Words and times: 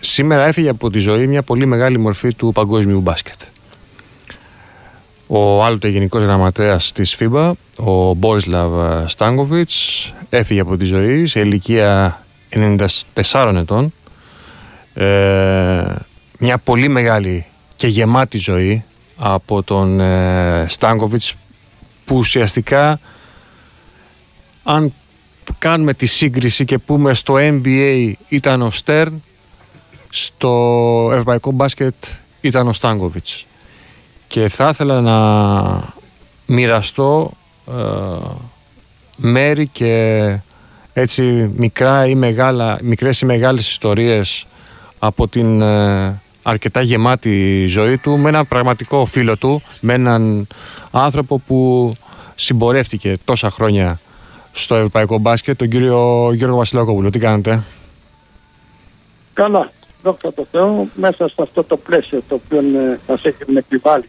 σήμερα 0.00 0.46
έφυγε 0.46 0.68
από 0.68 0.90
τη 0.90 0.98
ζωή 0.98 1.26
μια 1.26 1.42
πολύ 1.42 1.66
μεγάλη 1.66 1.98
μορφή 1.98 2.34
του 2.34 2.52
παγκόσμιου 2.52 3.00
μπάσκετ. 3.00 3.40
Ο 5.26 5.64
άλλοτε 5.64 5.88
γενικός 5.88 6.22
γραμματέας 6.22 6.92
της 6.92 7.16
FIBA, 7.18 7.52
ο 7.76 8.14
Μπόρισλαβ 8.14 8.72
Στάνκοβιτς, 9.08 10.12
έφυγε 10.30 10.60
από 10.60 10.76
τη 10.76 10.84
ζωή 10.84 11.26
σε 11.26 11.40
ηλικία 11.40 12.22
94 13.24 13.54
ετών. 13.56 13.92
Ε, 14.94 15.94
μια 16.38 16.58
πολύ 16.58 16.88
μεγάλη 16.88 17.46
και 17.76 17.86
γεμάτη 17.86 18.38
ζωή 18.38 18.84
από 19.16 19.62
τον 19.62 20.00
ε, 20.00 20.66
Στάνκοβιτς 20.68 21.34
που 22.04 22.16
ουσιαστικά 22.16 23.00
αν 24.62 24.92
κάνουμε 25.58 25.94
τη 25.94 26.06
σύγκριση 26.06 26.64
και 26.64 26.78
πούμε 26.78 27.14
στο 27.14 27.34
NBA 27.38 28.12
ήταν 28.28 28.62
ο 28.62 28.70
Στέρν 28.70 29.22
στο 30.08 31.08
ευρωπαϊκό 31.12 31.50
μπάσκετ 31.50 31.94
ήταν 32.40 32.68
ο 32.68 32.72
Στάνκοβιτς 32.72 33.46
και 34.26 34.48
θα 34.48 34.68
ήθελα 34.68 35.00
να 35.00 35.94
μοιραστώ 36.46 37.30
ε, 37.68 37.72
μέρη 39.16 39.66
και 39.66 40.38
έτσι 40.92 41.22
μικρά 41.56 42.06
ή 42.06 42.14
μεγάλα, 42.14 42.78
μικρές 42.82 43.20
ή 43.20 43.24
μεγάλες 43.24 43.68
ιστορίες 43.70 44.46
από 44.98 45.28
την 45.28 45.62
ε, 45.62 46.20
αρκετά 46.42 46.82
γεμάτη 46.82 47.66
ζωή 47.66 47.98
του 47.98 48.18
με 48.18 48.28
έναν 48.28 48.46
πραγματικό 48.46 49.04
φίλο 49.04 49.36
του, 49.36 49.62
με 49.80 49.92
έναν 49.92 50.46
άνθρωπο 50.90 51.38
που 51.38 51.92
συμπορεύτηκε 52.34 53.16
τόσα 53.24 53.50
χρόνια 53.50 54.00
στο 54.52 54.74
ευρωπαϊκό 54.74 55.18
μπάσκετ, 55.18 55.58
τον 55.58 55.68
κύριο 55.68 56.30
Γιώργο 56.32 56.56
Βασιλακόπουλο. 56.56 57.10
Τι 57.10 57.18
κάνετε; 57.18 57.62
Καλά. 59.32 59.70
Δόξα 60.02 60.32
τω 60.32 60.46
Θεώ, 60.50 60.88
μέσα 60.94 61.28
σε 61.28 61.34
αυτό 61.42 61.64
το 61.64 61.76
πλαίσιο 61.76 62.22
το 62.28 62.34
οποίο 62.34 62.58
ε, 62.58 62.98
μας 63.08 63.24
έχει 63.24 63.36
επιβάλει 63.56 64.08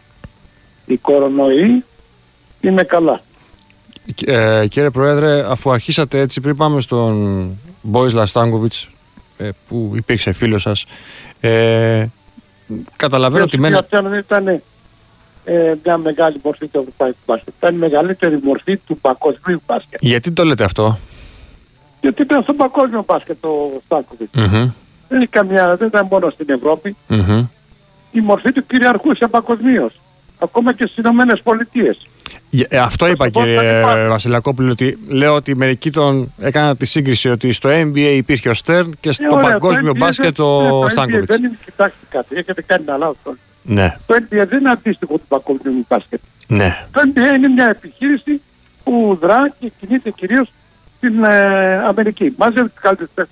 η 0.86 0.96
κορονοϊ, 0.96 1.84
είμαι 2.60 2.82
καλά. 2.82 3.20
Ε, 4.24 4.66
κύριε 4.66 4.90
Πρόεδρε, 4.90 5.50
αφού 5.50 5.70
αρχίσατε 5.70 6.18
έτσι, 6.18 6.40
πριν 6.40 6.56
πάμε 6.56 6.80
στον 6.80 7.58
Μπόρις 7.82 8.12
Λαστάνκοβιτς, 8.12 8.90
ε, 9.36 9.48
που 9.68 9.92
υπήρξε 9.94 10.32
φίλος 10.32 10.62
σας, 10.62 10.84
ε, 11.40 12.06
καταλαβαίνω 12.96 13.44
ότι 13.44 13.58
μένα... 13.58 13.86
ήταν 14.18 14.62
ε, 15.44 15.74
μια 15.84 15.96
μεγάλη 15.96 16.40
μορφή 16.44 16.66
του 16.68 16.78
ευρωπαϊκού 16.78 17.18
μπάσκετ. 17.26 17.54
Ήταν 17.58 17.74
η 17.74 17.78
μεγαλύτερη 17.78 18.40
μορφή 18.42 18.76
του 18.76 18.98
παγκοσμίου 18.98 19.62
μπάσκετ. 19.66 19.98
Γιατί 20.02 20.30
το 20.30 20.44
λέτε 20.44 20.64
αυτό; 20.64 20.98
Γιατί 22.00 22.22
ήταν 22.22 22.42
στο 22.42 22.52
παγκόσμιο 22.52 23.04
μπάσκετ 23.06 23.44
ο 23.44 23.80
στανκοβιτς 23.84 24.30
Δεν, 25.10 25.28
δεν 25.78 25.86
ήταν 25.88 26.06
μόνο 26.10 26.30
στην 26.30 26.46
ευρωπη 26.50 26.96
Η 28.10 28.20
μορφή 28.20 28.52
του 28.52 28.66
κυριαρχούσε 28.66 29.26
παγκοσμίως. 29.26 30.00
Ακόμα 30.38 30.72
και 30.72 30.84
στις 30.84 30.96
Ηνωμένες 30.96 31.40
Πολιτείες. 31.42 32.06
Ε, 32.68 32.78
αυτό 32.78 33.06
είπα 33.06 33.28
κύριε 33.28 33.82
Βασιλακόπουλο, 34.08 34.70
ότι 34.70 34.98
λέω 35.08 35.34
ότι 35.34 35.56
μερικοί 35.56 35.90
τον 35.90 36.32
έκαναν 36.38 36.76
τη 36.76 36.86
σύγκριση 36.86 37.28
ότι 37.28 37.52
στο 37.52 37.68
NBA 37.70 38.12
υπήρχε 38.16 38.48
ο 38.48 38.54
Στέρν 38.54 38.96
και 39.00 39.12
στο 39.12 39.38
ε, 39.38 39.42
παγκόσμιο 39.42 39.92
μπάσκετ 39.96 40.40
ο 40.40 40.88
Στάνκοβιτ. 40.88 41.26
Δεν 41.26 41.44
είναι, 41.44 41.58
κοιτάξτε 41.64 42.06
κάτι, 42.10 42.36
έχετε 42.36 42.62
κάνει 42.62 42.84
ένα 42.86 42.96
λάθο. 42.96 43.34
Ναι. 43.62 43.96
Το 44.06 44.14
NBA 44.14 44.46
δεν 44.48 44.58
είναι 44.58 44.70
αντίστοιχο 44.70 45.14
του 45.14 45.24
παγκόσμιου 45.28 45.86
μπάσκετ. 45.88 46.20
Ναι. 46.46 46.86
Το 46.92 47.00
NBA 47.04 47.36
είναι 47.36 47.48
μια 47.48 47.66
επιχείρηση 47.68 48.40
που 48.84 49.18
δρά 49.20 49.54
και 49.60 49.72
κινείται 49.80 50.10
κυρίως 50.10 50.52
στην 50.96 51.24
ε, 51.24 51.84
Αμερική. 51.86 52.34
Μάζευε 52.36 52.68
του 52.68 52.80
καλύτερου 52.80 53.08
φυσικά, 53.14 53.28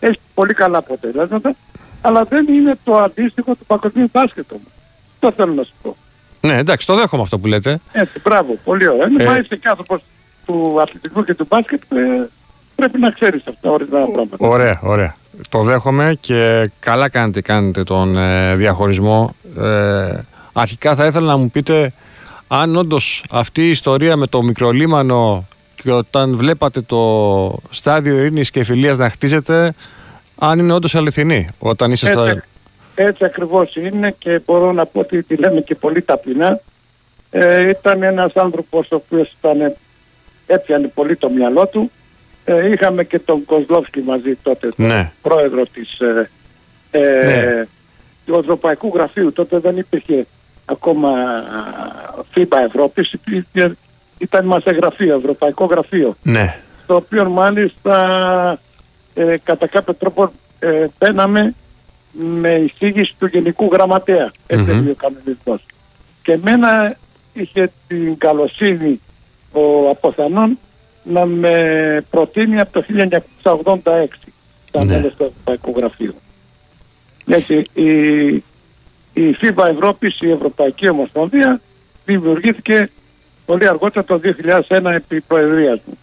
έχει 0.00 0.18
πολύ 0.34 0.54
καλά 0.54 0.78
αποτελέσματα, 0.78 1.54
αλλά 2.00 2.24
δεν 2.24 2.46
είναι 2.48 2.78
το 2.84 2.94
αντίστοιχο 2.94 3.54
του 3.54 3.64
παγκοσμίου 3.66 4.08
μπάσκετ 4.12 4.52
όμω. 4.52 4.62
Το 5.18 5.32
θέλω 5.32 5.52
να 5.52 5.62
σου 5.62 5.72
πω. 5.82 5.96
Ναι, 6.40 6.56
εντάξει, 6.56 6.86
το 6.86 6.94
δέχομαι 6.94 7.22
αυτό 7.22 7.38
που 7.38 7.46
λέτε. 7.46 7.80
Έτσι, 7.92 8.20
μπράβο, 8.24 8.58
πολύ 8.64 8.88
ωραία. 8.88 9.06
Ε, 9.18 9.24
Μα 9.24 9.38
είσαι 9.38 9.58
άνθρωπος 9.62 10.02
του 10.46 10.80
αθλητικού 10.80 11.24
και 11.24 11.34
του 11.34 11.46
μπάσκετ, 11.48 11.82
ε, 11.92 12.28
πρέπει 12.74 12.98
να 12.98 13.10
ξέρεις 13.10 13.46
αυτά 13.46 13.70
ορισμένα 13.70 14.06
πράγματα. 14.06 14.36
Ωραία, 14.38 14.80
ωραία. 14.82 15.16
Το 15.48 15.62
δέχομαι 15.62 16.16
και 16.20 16.70
καλά 16.78 17.08
κάνετε, 17.08 17.40
κάνετε 17.40 17.82
τον 17.82 18.16
ε, 18.16 18.54
διαχωρισμό. 18.56 19.34
Ε, 19.58 20.18
αρχικά 20.52 20.94
θα 20.94 21.06
ήθελα 21.06 21.26
να 21.26 21.36
μου 21.36 21.50
πείτε 21.50 21.92
αν 22.48 22.76
όντως 22.76 23.24
αυτή 23.30 23.62
η 23.62 23.70
ιστορία 23.70 24.16
με 24.16 24.26
το 24.26 24.42
μικρολίμανο 24.42 25.48
και 25.88 25.94
όταν 25.94 26.36
βλέπατε 26.36 26.80
το 26.80 27.58
στάδιο 27.70 28.18
ειρήνης 28.18 28.50
και 28.50 28.64
φιλίας 28.64 28.98
να 28.98 29.10
χτίζεται, 29.10 29.74
αν 30.38 30.58
είναι 30.58 30.72
όντως 30.72 30.94
αληθινή 30.94 31.48
όταν 31.58 31.90
είσαι 31.90 32.06
στα... 32.06 32.42
Έτσι 32.94 33.24
ακριβώς 33.24 33.76
είναι 33.76 34.14
και 34.18 34.40
μπορώ 34.46 34.72
να 34.72 34.86
πω 34.86 35.00
ότι 35.00 35.22
τη 35.22 35.36
λέμε 35.36 35.60
και 35.60 35.74
πολύ 35.74 36.02
ταπεινά. 36.02 36.60
Ε, 37.30 37.68
ήταν 37.68 38.02
ένας 38.02 38.32
άνθρωπος 38.34 38.90
ο 38.90 38.94
οποίος 38.94 39.32
ήταν, 39.38 39.74
έπιανε 40.46 40.88
πολύ 40.94 41.16
το 41.16 41.30
μυαλό 41.30 41.66
του. 41.66 41.90
Ε, 42.44 42.70
είχαμε 42.70 43.04
και 43.04 43.18
τον 43.18 43.44
Κοσλόφσκι 43.44 44.00
μαζί 44.00 44.34
τότε, 44.42 44.68
τον 44.76 44.86
ναι. 44.86 45.12
πρόεδρο 45.22 45.66
της, 45.66 45.98
ε, 46.00 46.30
ε, 46.90 47.00
ναι. 47.00 47.66
του 48.26 48.38
Ευρωπαϊκού 48.38 48.90
Γραφείου. 48.94 49.32
Τότε 49.32 49.58
δεν 49.58 49.76
υπήρχε 49.76 50.26
ακόμα 50.64 51.10
FIBA 52.34 52.56
Ευρώπης, 52.66 53.14
ήταν 54.18 54.46
μας 54.46 54.62
γραφείο, 54.64 55.16
Ευρωπαϊκό 55.16 55.64
Γραφείο. 55.64 56.16
Ναι. 56.22 56.58
Το 56.86 56.94
οποίο 56.94 57.28
μάλιστα 57.28 58.58
ε, 59.14 59.36
κατά 59.42 59.66
κάποιο 59.66 59.94
τρόπο 59.94 60.32
ε, 60.58 60.86
μπαίναμε 60.98 61.54
με 62.12 62.48
εισήγηση 62.48 63.14
του 63.18 63.26
Γενικού 63.26 63.68
Γραμματέα. 63.72 64.32
Έτσι 64.46 64.64
mm-hmm. 64.68 64.90
ο 64.90 64.94
κανονισμός. 64.94 65.64
Και 66.22 66.32
εμένα 66.32 66.96
είχε 67.32 67.70
την 67.86 68.18
καλοσύνη 68.18 69.00
ο 69.52 69.88
Αποθανών 69.90 70.58
να 71.02 71.26
με 71.26 72.04
προτείνει 72.10 72.60
από 72.60 72.72
το 72.72 72.84
1986 73.42 74.06
στα 74.68 74.84
ναι. 74.84 74.84
μέλος 74.84 75.14
του 75.16 75.24
Ευρωπαϊκού 75.24 75.74
Γραφείου. 75.76 76.14
Έτσι, 77.26 77.62
η, 77.72 78.26
η 79.12 79.36
FIBA 79.40 79.64
Ευρώπης, 79.70 80.20
η 80.20 80.30
Ευρωπαϊκή 80.30 80.88
Ομοσπονδία, 80.88 81.60
δημιουργήθηκε 82.04 82.90
πολύ 83.48 83.68
αργότερα 83.68 84.04
το 84.04 84.20
2001 84.68 84.84
επί 84.84 85.20
προεδρίας 85.20 85.80
μου. 85.84 85.98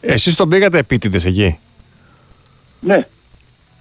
Εσείς 0.00 0.34
τον 0.34 0.48
πήγατε 0.48 0.78
επίτηδες 0.78 1.24
εκεί; 1.24 1.58
Ναι. 2.80 3.06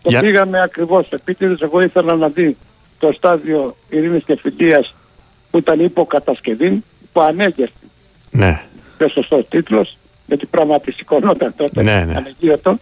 Το 0.01 0.09
Για... 0.09 0.19
πήγαμε 0.19 0.61
ακριβώς 0.61 1.09
επίτηδες. 1.09 1.61
Εγώ 1.61 1.81
ήθελα 1.81 2.15
να 2.15 2.27
δει 2.27 2.57
το 2.99 3.11
στάδιο 3.11 3.75
ειρήνης 3.89 4.23
και 4.23 4.37
φιλίας 4.41 4.95
που 5.51 5.57
ήταν 5.57 5.79
υποκατασκευή, 5.79 6.83
που 7.13 7.21
ανέγερτη. 7.21 7.89
Ναι. 8.31 8.61
Και 8.97 9.07
σωστός 9.07 9.47
τίτλος, 9.49 9.97
γιατί 10.25 10.45
πράγματι 10.45 10.91
σηκωνόταν 10.91 11.53
τότε 11.55 11.81
ναι, 11.81 12.05
ναι. 12.05 12.15
ανεγείωτο. 12.15 12.77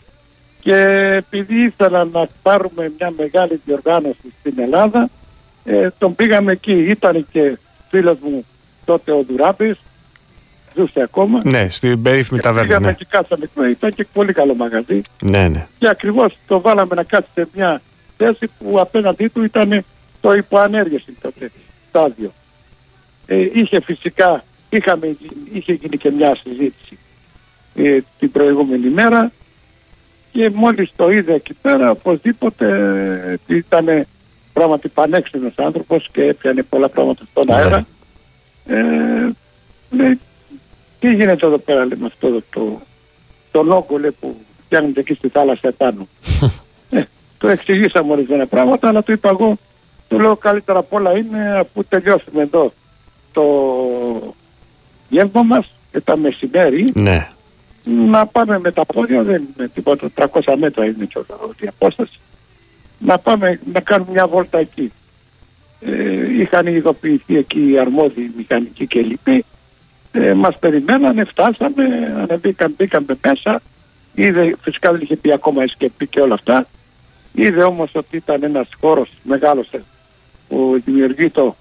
Και 0.61 0.75
επειδή 1.15 1.63
ήθελα 1.63 2.03
να 2.03 2.27
πάρουμε 2.41 2.91
μια 2.97 3.13
μεγάλη 3.17 3.61
διοργάνωση 3.65 4.33
στην 4.39 4.53
Ελλάδα, 4.59 5.09
ε, 5.63 5.89
τον 5.97 6.15
πήγαμε 6.15 6.51
εκεί. 6.51 6.73
Ήταν 6.73 7.25
και 7.31 7.57
φίλος 7.89 8.17
μου 8.21 8.45
τότε 8.89 9.11
ο 9.11 9.25
Δουράμπης, 9.29 9.77
ζούσε 10.75 11.01
ακόμα. 11.01 11.39
Ναι, 11.43 11.69
στην 11.69 12.01
περίφημη 12.01 12.39
ταβέρνα. 12.39 12.67
Πήγαμε 12.67 12.87
ναι. 12.87 12.93
και 12.93 13.05
κάτσαμε. 13.09 13.49
Ήταν 13.69 13.93
και 13.93 14.05
πολύ 14.13 14.33
καλό 14.33 14.55
μαγαζί. 14.55 15.01
Ναι, 15.21 15.47
ναι. 15.47 15.67
Και 15.79 15.87
ακριβώς 15.87 16.37
το 16.47 16.61
βάλαμε 16.61 16.95
να 16.95 17.03
κάτσει 17.03 17.29
σε 17.33 17.47
μια 17.53 17.81
θέση 18.17 18.49
που 18.59 18.79
απέναντί 18.79 19.27
του 19.27 19.43
ήταν 19.43 19.85
το 20.21 20.33
υποανέργεση 20.33 21.17
τότε 21.21 21.51
στάδιο. 21.89 22.31
Ε, 23.25 23.47
είχε 23.53 23.81
φυσικά, 23.81 24.43
είχαμε, 24.69 25.17
είχε 25.53 25.73
γίνει 25.73 25.97
και 25.97 26.11
μια 26.11 26.37
συζήτηση 26.43 26.97
ε, 27.75 27.99
την 28.19 28.31
προηγούμενη 28.31 28.89
μέρα 28.89 29.31
και 30.31 30.49
μόλις 30.53 30.91
το 30.95 31.09
είδε 31.09 31.33
εκεί 31.33 31.53
πέρα 31.61 31.91
οπωσδήποτε 31.91 32.65
ε, 33.47 33.55
ήταν 33.55 34.05
πράγματι 34.53 34.87
πανέξυπνος 34.87 35.53
άνθρωπος 35.55 36.09
και 36.11 36.23
έπιανε 36.23 36.63
πολλά 36.63 36.89
πράγματα 36.89 37.23
στον 37.31 37.45
ναι. 37.45 37.85
Αέρα. 38.69 39.25
Ε, 39.25 39.31
λέει 39.89 40.19
τι 40.99 41.13
γίνεται 41.13 41.45
εδώ 41.45 41.57
πέρα 41.57 41.87
με 41.95 42.05
αυτό 42.05 42.29
το, 42.29 42.43
το, 42.49 42.81
τον 43.51 43.71
όγκο 43.71 43.99
που 44.19 44.35
φτιάχνεται 44.65 44.99
εκεί 44.99 45.13
στη 45.13 45.27
θάλασσα 45.27 45.67
επάνω. 45.67 46.07
ε, 46.89 47.03
το 47.37 47.47
εξηγήσαμε 47.47 48.11
ορισμένα 48.11 48.45
πράγματα, 48.45 48.87
αλλά 48.87 49.03
το 49.03 49.11
είπα 49.11 49.29
εγώ, 49.29 49.57
του 50.07 50.19
λέω 50.19 50.35
καλύτερα 50.35 50.79
απ' 50.79 50.93
όλα 50.93 51.17
είναι 51.17 51.57
αφού 51.59 51.85
τελειώσουμε 51.85 52.41
εδώ 52.41 52.73
το 53.31 53.43
γεύμα 55.09 55.43
μας 55.43 55.71
και 55.91 56.01
τα 56.01 56.17
μεσημέρι, 56.17 56.91
ναι. 56.93 57.27
να 57.83 58.25
πάμε 58.25 58.59
με 58.59 58.71
τα 58.71 58.85
πόδια, 58.85 59.23
δεν 59.23 59.47
είναι 59.57 59.67
τίποτα, 59.67 60.09
300 60.15 60.55
μέτρα 60.57 60.85
είναι 60.85 61.05
και 61.05 61.65
η 61.65 61.67
απόσταση, 61.67 62.19
να 62.99 63.17
πάμε 63.17 63.59
να 63.73 63.79
κάνουμε 63.79 64.11
μια 64.11 64.27
βόλτα 64.27 64.59
εκεί. 64.59 64.91
Ε, 65.81 66.39
είχαν 66.41 66.67
ειδοποιηθεί 66.67 67.37
εκεί 67.37 67.69
οι 67.71 67.79
αρμόδιοι 67.79 68.31
μηχανικοί 68.37 68.87
και 68.87 69.01
λοιποί 69.01 69.45
ε, 70.11 70.33
μας 70.33 70.57
περιμένανε, 70.59 71.23
φτάσαμε, 71.23 71.83
ανεβήκαν, 72.17 72.73
μπήκαμε 72.77 73.17
μέσα. 73.21 73.61
Είδε, 74.13 74.55
φυσικά 74.61 74.91
δεν 74.91 75.01
είχε 75.01 75.15
πει 75.15 75.33
ακόμα 75.33 75.63
εσκεπή 75.63 76.07
και 76.07 76.21
όλα 76.21 76.33
αυτά. 76.33 76.67
Είδε 77.33 77.63
όμως 77.63 77.91
ότι 77.93 78.15
ήταν 78.15 78.43
ένας 78.43 78.67
χώρος 78.79 79.09
μεγάλος 79.23 79.67
ε, 79.71 79.81
που 80.47 80.81
δημιουργεί 80.85 81.29
το 81.29 81.55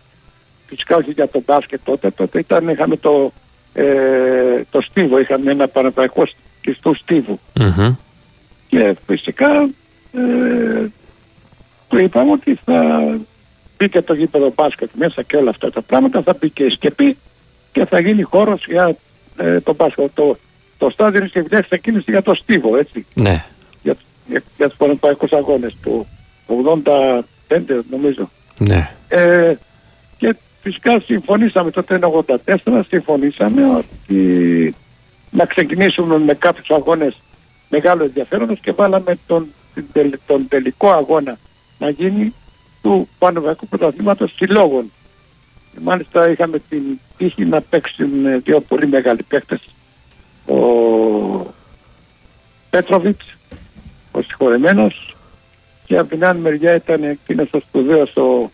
φυσικά 0.67 0.97
όχι 0.97 1.11
για 1.11 1.29
τον 1.29 1.43
μπάσκετ 1.47 1.81
τότε, 1.85 2.11
τότε 2.11 2.38
ήταν, 2.38 2.69
είχαμε 2.69 2.97
το, 2.97 3.32
ε, 3.73 4.62
το 4.71 4.81
στίβο, 4.81 5.19
είχαμε 5.19 5.50
ένα 5.50 5.69
παραπαϊκό 5.69 6.23
του 6.82 6.94
στίβου. 6.94 7.41
Μμμ. 7.55 7.94
Και 8.69 8.97
φυσικά 9.06 9.69
ε, 10.12 10.87
του 11.88 11.99
είπαμε 11.99 12.32
ότι 12.32 12.59
θα 12.64 13.03
μπει 13.78 13.88
και 13.88 14.02
το 14.02 14.14
γήπεδο 14.14 14.52
μπάσκετ 14.56 14.90
μέσα 14.94 15.22
και 15.22 15.36
όλα 15.36 15.50
αυτά 15.50 15.70
τα 15.70 15.82
πράγματα, 15.82 16.22
θα 16.22 16.36
μπει 16.40 16.50
και 16.50 16.64
η 16.64 16.70
σκεπή 16.70 17.16
και 17.72 17.84
θα 17.84 18.00
γίνει 18.00 18.22
χώρος 18.22 18.64
για 18.66 18.96
ε, 19.36 19.60
το 19.60 19.75
μπάσκετ. 19.75 20.10
Το, 20.14 20.36
το 20.78 20.90
στάδιο 20.90 21.20
της 21.20 21.30
Κεβιλιάς 21.32 21.64
ξεκίνησε 21.64 22.10
για 22.10 22.22
το 22.22 22.34
στίβο, 22.34 22.76
έτσι, 22.76 23.06
Ναι. 23.14 23.44
για, 23.82 23.96
για, 24.26 24.42
για 24.56 24.69
τους 24.69 24.76
παραπαϊκούς 24.76 25.32
αγώνες 25.32 25.76
του 25.82 26.06
85 26.46 27.22
νομίζω. 27.90 28.30
Ναι. 28.58 28.90
Ε, 29.08 29.54
και 30.19 30.36
φυσικά 30.62 31.00
συμφωνήσαμε 31.00 31.70
τότε 31.70 31.98
το 31.98 32.25
1984, 32.44 32.80
συμφωνήσαμε 32.88 33.62
ότι 33.76 34.75
να 35.30 35.44
ξεκινήσουμε 35.44 36.19
με 36.19 36.34
κάποιους 36.34 36.70
αγώνες 36.70 37.20
μεγάλο 37.69 38.04
ενδιαφέροντος 38.04 38.58
και 38.60 38.72
βάλαμε 38.72 39.19
τον, 39.26 39.46
την 39.75 39.84
τελ- 39.92 40.19
τον 40.26 40.48
τελικό 40.48 40.90
αγώνα 40.90 41.38
να 41.78 41.88
γίνει 41.90 42.34
του 42.82 43.08
Πανευρωπαϊκού 43.19 43.66
Πρωταθλήματος 43.66 44.32
Συλλόγων. 44.36 44.92
Και 45.72 45.78
Μάλιστα 45.82 46.28
είχαμε 46.30 46.58
την 46.69 46.82
τύχη 47.16 47.44
να 47.44 47.60
παίξουν 47.60 48.26
ε, 48.26 48.36
δύο 48.38 48.60
πολύ 48.60 48.86
μεγάλοι 48.86 49.22
παίκτες. 49.22 49.60
Ο 50.46 50.56
Πέτροβιτς, 52.70 53.25
ο 54.12 54.22
συγχωρεμένος 54.22 55.16
και 55.84 55.96
από 55.96 56.08
την 56.08 56.25
άλλη 56.25 56.38
μεριά 56.40 56.75
ήταν 56.75 57.02
εκείνος 57.02 57.48
ο 57.52 57.58
σπουδαίος 57.60 58.16
ο, 58.16 58.50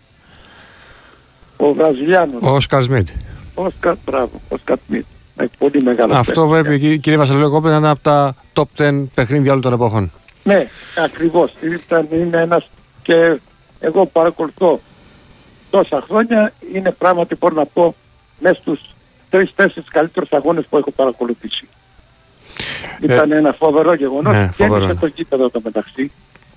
ο 1.56 1.72
Βραζιλιάνος. 1.72 2.42
Ο 2.42 2.50
Όσκαρ 2.50 2.82
Σμιτ. 2.82 3.08
Ο 3.54 3.70
Σκατ, 3.70 3.98
μπράβο, 4.04 4.40
ο 4.48 4.56
Σκατ 4.56 4.80
Μιτ. 4.86 5.04
Με 5.36 5.48
πολύ 5.58 5.82
μεγάλο 5.82 6.14
Αυτό 6.14 6.46
παίκτη. 6.48 6.62
πρέπει, 6.62 6.78
κυ- 6.80 7.00
κύριε 7.00 7.18
Βασιλείο, 7.18 7.60
να 7.62 7.76
είναι 7.76 7.88
από 7.88 8.00
τα 8.02 8.34
top 8.54 8.62
10 8.76 9.04
παιχνίδια 9.14 9.50
όλων 9.50 9.62
των 9.62 9.72
εποχών. 9.72 10.10
Ναι, 10.42 10.66
ακριβώς. 11.04 11.52
Ήταν, 11.62 12.08
είναι 12.12 12.40
ένας 12.40 12.68
και 13.02 13.38
εγώ 13.80 14.06
παρακολουθώ 14.06 14.80
τόσα 15.70 16.00
χρόνια. 16.00 16.52
Είναι 16.72 16.90
πράγματι 16.90 17.36
μπορώ 17.38 17.54
να 17.54 17.66
πω 17.66 17.94
μέσα 18.38 18.60
στους 18.60 18.80
τρεις-τέσσερις 19.30 19.88
καλύτερους 19.88 20.32
αγώνες 20.32 20.64
που 20.66 20.76
έχω 20.76 20.90
παρακολουθήσει. 20.90 21.68
Ήταν 23.00 23.32
ένα 23.32 23.52
φοβερό 23.52 23.94
γεγονός. 23.94 24.34
ναι, 24.34 24.50
φοβερό. 24.54 24.78
Γέμισε 24.78 25.00
το 25.00 25.06
γήπεδο 25.06 25.50
το 25.50 25.60
μεταξύ. 25.64 26.12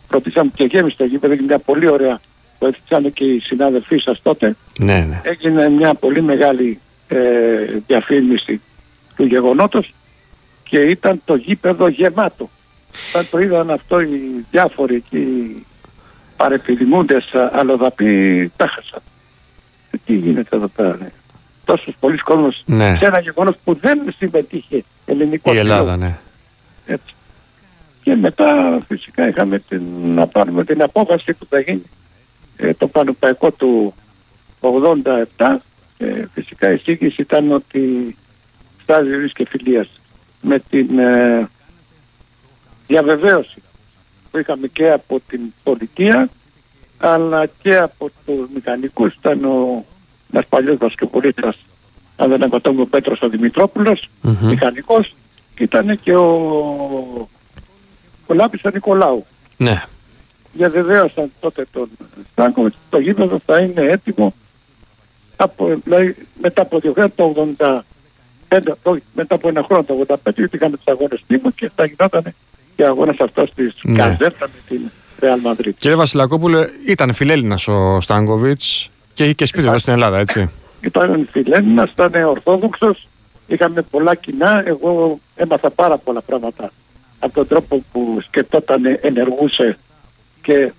Ρωτήσαμε 0.09 0.51
και 0.55 0.63
γέμισε 0.63 0.97
το 0.97 1.05
γήπεδο. 1.05 1.33
Είναι 1.33 1.43
μια 1.43 1.59
πολύ 1.59 1.89
ωραία 1.89 2.19
που 2.59 2.65
έφτιαξαν 2.65 3.13
και 3.13 3.23
οι 3.23 3.39
συνάδελφοί 3.39 3.97
σας 3.97 4.21
τότε. 4.21 4.55
Ναι, 4.79 4.99
ναι. 4.99 5.21
έγινε 5.23 5.69
μια 5.69 5.93
πολύ 5.93 6.21
μεγάλη 6.21 6.79
ε, 7.07 7.17
διαφήμιση 7.87 8.61
του 9.15 9.25
γεγονότος 9.25 9.93
και 10.63 10.79
ήταν 10.79 11.21
το 11.25 11.35
γήπεδο 11.35 11.87
γεμάτο. 11.87 12.49
Όταν 13.09 13.27
το 13.29 13.39
είδαν 13.39 13.71
αυτό 13.71 14.01
οι 14.01 14.45
διάφοροι 14.51 14.95
εκεί 14.95 15.25
παρεπιδημούντες 16.37 17.33
α, 17.33 17.49
αλλοδαποί 17.53 18.51
τα 18.57 18.67
χάσαν. 18.67 19.01
Ε, 19.91 19.97
Τι 20.05 20.13
γίνεται 20.13 20.55
εδώ 20.55 20.67
πέρα. 20.67 20.97
ε. 21.05 21.11
Τόσος 21.65 21.95
πολλοί 21.99 22.17
κόσμος 22.17 22.63
Ναι. 22.65 22.95
σε 22.95 23.05
ένα 23.05 23.19
γεγονός 23.19 23.55
που 23.63 23.73
δεν 23.75 23.99
συμμετείχε 24.17 24.83
ελληνικό 25.05 25.51
Η 25.53 25.57
κοινό. 25.57 25.73
Ελλάδα, 25.73 25.97
ναι. 25.97 26.17
Έτσι. 26.85 27.13
Και 28.03 28.15
μετά 28.15 28.79
φυσικά 28.87 29.27
είχαμε 29.27 29.59
την, 29.59 29.81
να 30.03 30.27
πάρουμε 30.27 30.63
την 30.65 30.81
απόφαση 30.81 31.33
που 31.33 31.45
θα 31.49 31.59
γίνει 31.59 31.83
ε, 32.57 32.73
το 32.73 32.87
πανεπαϊκό 32.87 33.51
του 33.51 33.93
87 35.37 35.55
και 35.97 36.27
φυσικά 36.33 36.71
η 36.71 36.73
εισήγηση 36.73 37.21
ήταν 37.21 37.51
ότι 37.51 38.15
στάδιο 38.81 39.21
εις 39.21 39.33
και 39.33 39.45
φιλίας 39.49 39.87
με 40.41 40.59
την 40.69 40.99
ε, 40.99 41.49
διαβεβαίωση 42.87 43.61
που 44.31 44.37
είχαμε 44.37 44.67
και 44.67 44.91
από 44.91 45.21
την 45.27 45.41
πολιτεία 45.63 46.29
αλλά 46.97 47.45
και 47.61 47.77
από 47.77 48.09
τους 48.25 48.49
μηχανικούς 48.53 49.13
ήταν 49.13 49.43
ο 49.45 49.85
ένας 50.31 50.45
παλιός 50.49 50.77
βασκεπολίτας 50.77 51.57
αν 52.15 52.29
δεν 52.29 52.43
απατώμε 52.43 52.81
ο 52.81 52.85
Πέτρος 52.85 53.21
ο 53.21 53.29
Δημητρόπουλος 53.29 54.09
Μμμ. 54.21 54.47
μηχανικός 54.47 55.15
και 55.55 55.63
ήταν 55.63 55.95
και 55.95 56.15
ο, 56.15 57.29
ο 58.27 58.33
Λάπης 58.33 58.63
ο 58.63 58.69
Νικολάου. 58.69 59.25
Ναι. 59.57 59.83
Διαβεβαίωσαν 60.53 61.31
τότε 61.39 61.65
τον 61.71 61.89
Στάνκο 62.31 62.63
ότι 62.63 62.75
το 62.89 62.99
γήπεδο 62.99 63.39
θα 63.45 63.59
είναι 63.59 63.81
έτοιμο 63.81 64.33
από, 65.37 65.79
δηλαδή, 65.83 66.15
μετά 66.41 66.61
από 66.61 66.79
δύο 66.79 66.93
χρόνια 66.93 67.11
το 67.15 67.55
85, 67.57 68.61
το, 68.83 68.97
μετά 69.13 69.35
από 69.35 69.47
ένα 69.47 69.63
χρόνο 69.63 69.83
το 69.83 70.05
85 70.07 70.15
γιατί 70.35 70.55
είχαμε 70.55 70.77
τους 70.77 70.87
αγώνες 70.87 71.23
τύπου 71.27 71.51
και 71.51 71.71
θα 71.75 71.85
γινόταν 71.85 72.33
και 72.77 72.83
ο 72.83 72.87
αγώνας 72.87 73.17
αυτός 73.19 73.53
της 73.53 73.75
Ναι. 73.83 73.97
Καζέρτα 73.97 74.47
με 74.47 74.59
την 74.67 74.81
Real 75.21 75.51
Madrid. 75.51 75.71
Κύριε 75.77 75.95
Βασιλακόπουλε, 75.95 76.67
ήταν 76.87 77.13
φιλέλληνας 77.13 77.67
ο 77.67 77.99
Στάνκοβιτς 78.01 78.89
και 79.13 79.23
είχε 79.23 79.33
και 79.33 79.45
σπίτι 79.45 79.67
εδώ 79.67 79.77
στην 79.77 79.93
Ελλάδα, 79.93 80.17
έτσι. 80.17 80.49
Ήταν 80.81 81.27
φιλέλληνας, 81.31 81.91
ήταν 81.91 82.23
ορθόδοξος, 82.23 83.07
είχαμε 83.47 83.81
πολλά 83.81 84.15
κοινά. 84.15 84.63
Εγώ 84.65 85.19
έμαθα 85.35 85.69
πάρα 85.69 85.97
πολλά 85.97 86.21
πράγματα 86.21 86.71
από 87.19 87.33
τον 87.33 87.47
τρόπο 87.47 87.83
που 87.91 88.19
σκεπτόταν, 88.27 88.81
ενεργούσε 89.01 89.77
και 90.41 90.71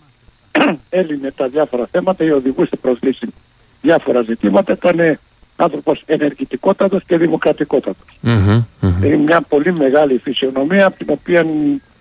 έλυνε 0.91 1.31
τα 1.37 1.49
διάφορα 1.49 1.89
θέματα 1.91 2.25
ή 2.25 2.31
οδηγούσε 2.31 2.77
προς 2.81 2.99
λύση 3.01 3.27
διάφορα 3.83 4.23
ζητήματα. 4.23 4.73
Ήταν 4.73 5.19
άνθρωπος 5.57 6.03
ενεργητικότατος 6.07 7.05
και 7.05 7.17
δημοκρατικότατος. 7.17 8.19
Μμμ, 8.21 8.65
μμμ. 8.81 9.03
Είναι 9.05 9.17
μια 9.17 9.41
πολύ 9.41 9.73
μεγάλη 9.73 10.19
φυσιονομία 10.19 10.87
από 10.87 10.97
την 10.99 11.07
οποία 11.11 11.47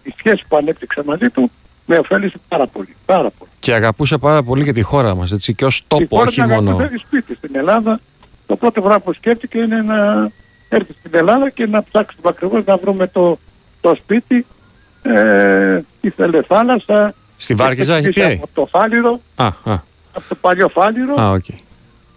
η 0.08 0.14
σχέση 0.18 0.44
που 0.48 0.58
ανέπτυξα 0.58 1.04
μαζί 1.06 1.30
του 1.30 1.52
με 1.86 1.98
ωφέλησε 1.98 2.38
πάρα 2.48 2.68
πολύ. 2.68 2.96
Πάρα 3.06 3.30
πολύ. 3.38 3.52
Και 3.60 3.74
αγαπούσε 3.74 4.18
πάρα 4.18 4.44
πολύ 4.44 4.64
και 4.64 4.74
τη 4.74 4.82
χώρα 4.82 5.16
μας, 5.16 5.32
έτσι, 5.32 5.54
και 5.54 5.66
ως 5.66 5.78
Η 5.78 5.84
τόπο, 5.88 6.16
χώρα 6.16 6.28
όχι 6.28 6.40
να 6.40 6.48
μόνο... 6.48 6.70
αγαπηθεί 6.70 6.98
σπίτι 6.98 7.36
στην 7.36 7.56
Ελλάδα. 7.56 8.00
Το 8.46 8.56
πρώτο 8.56 8.82
πράγμα 8.82 9.00
που 9.00 9.14
σκέφτηκε 9.14 9.58
είναι 9.58 9.82
να 9.82 10.30
έρθει 10.70 10.94
στην 11.00 11.12
Ελλάδα 11.16 11.50
και 11.50 11.66
να 11.68 11.84
ψάξουμε 11.84 12.30
ακριβώς 12.30 12.66
να 12.66 12.78
βρούμε 12.78 13.08
το, 13.08 13.40
το 13.82 13.96
σπίτι. 13.96 14.46
Ε, 15.02 15.82
ήθελε 16.02 16.42
θάλασσα. 16.42 17.14
Στη 17.38 17.54
Βάρκιζα 17.54 17.96
έχει 17.96 18.08
Πίσω 18.10 18.28
πει. 18.28 18.34
Από 18.34 18.50
το 18.54 18.66
Φάληρο, 18.66 19.22
Α, 19.36 19.46
α, 19.46 19.54
από 20.14 20.24
το 20.30 20.36
παλιό 20.36 20.68
Φάληρο. 20.70 21.14
α, 21.22 21.32
οκ. 21.32 21.46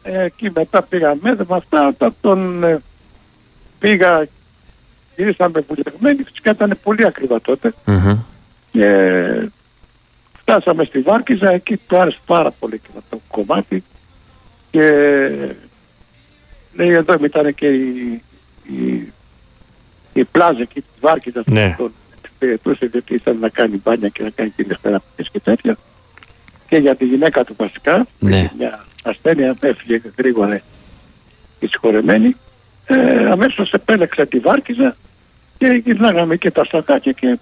Ε, 0.02 0.22
εκεί 0.22 0.50
μετά 0.54 0.82
πήγαμε 0.82 1.36
με 1.48 1.56
αυτά. 1.56 1.86
Όταν 1.88 2.14
τον 2.20 2.64
ε, 2.64 2.80
πήγα, 3.78 4.26
γυρίσαμε 5.20 5.64
βουλευμένοι. 5.68 6.22
Φυσικά 6.22 6.50
ήταν 6.50 6.78
πολύ 6.82 7.06
ακριβά 7.06 7.40
τότε. 7.40 7.72
Μμμ. 7.84 8.18
Και 8.72 8.88
φτάσαμε 10.40 10.84
στη 10.84 10.98
Βάρκιζα, 11.00 11.50
εκεί 11.50 11.76
του 11.76 11.96
άρεσε 11.96 12.18
πάρα 12.26 12.50
πολύ 12.50 12.78
και 12.78 12.88
το 13.10 13.20
κομμάτι 13.28 13.84
και 14.70 14.82
λέει 16.74 16.90
εδώ 16.90 17.14
ήταν 17.24 17.54
και 17.54 17.66
η, 17.66 18.22
η, 18.62 19.12
η 20.12 20.24
πλάζα 20.24 20.60
εκεί 20.60 20.80
της 20.80 20.90
Βάρκιζας 21.00 21.44
που 21.44 21.52
Ναι. 21.52 21.74
τον 21.78 21.92
εξυπηρετούσε 22.22 22.86
γιατί 22.86 23.14
ήθελε 23.14 23.38
να 23.38 23.48
κάνει 23.48 23.80
μπάνια 23.84 24.08
και 24.08 24.22
να 24.22 24.30
κάνει 24.30 24.50
και 24.56 24.62
ηλεκτραπές 24.62 25.28
και 25.32 25.40
τέτοια 25.40 25.76
και 26.68 26.76
για 26.76 26.96
τη 26.96 27.04
γυναίκα 27.04 27.44
του 27.44 27.54
βασικά 27.58 28.06
που 28.18 28.26
Ναι. 28.26 28.36
είχε 28.36 28.50
μια 28.58 28.84
ασθένεια 29.02 29.56
έφυγε 29.60 30.00
γρήγορα 30.18 30.60
η 31.60 31.66
συγχωρεμένη 31.66 32.36
ε, 32.86 33.30
αμέσως 33.30 33.72
επέλεξα 33.72 34.26
τη 34.26 34.38
Βάρκιζα 34.38 34.96
και 35.60 35.82
γυρνάγαμε 35.84 36.36
και 36.36 36.50
τα 36.50 36.64
στακάκια 36.64 37.12
και 37.12 37.38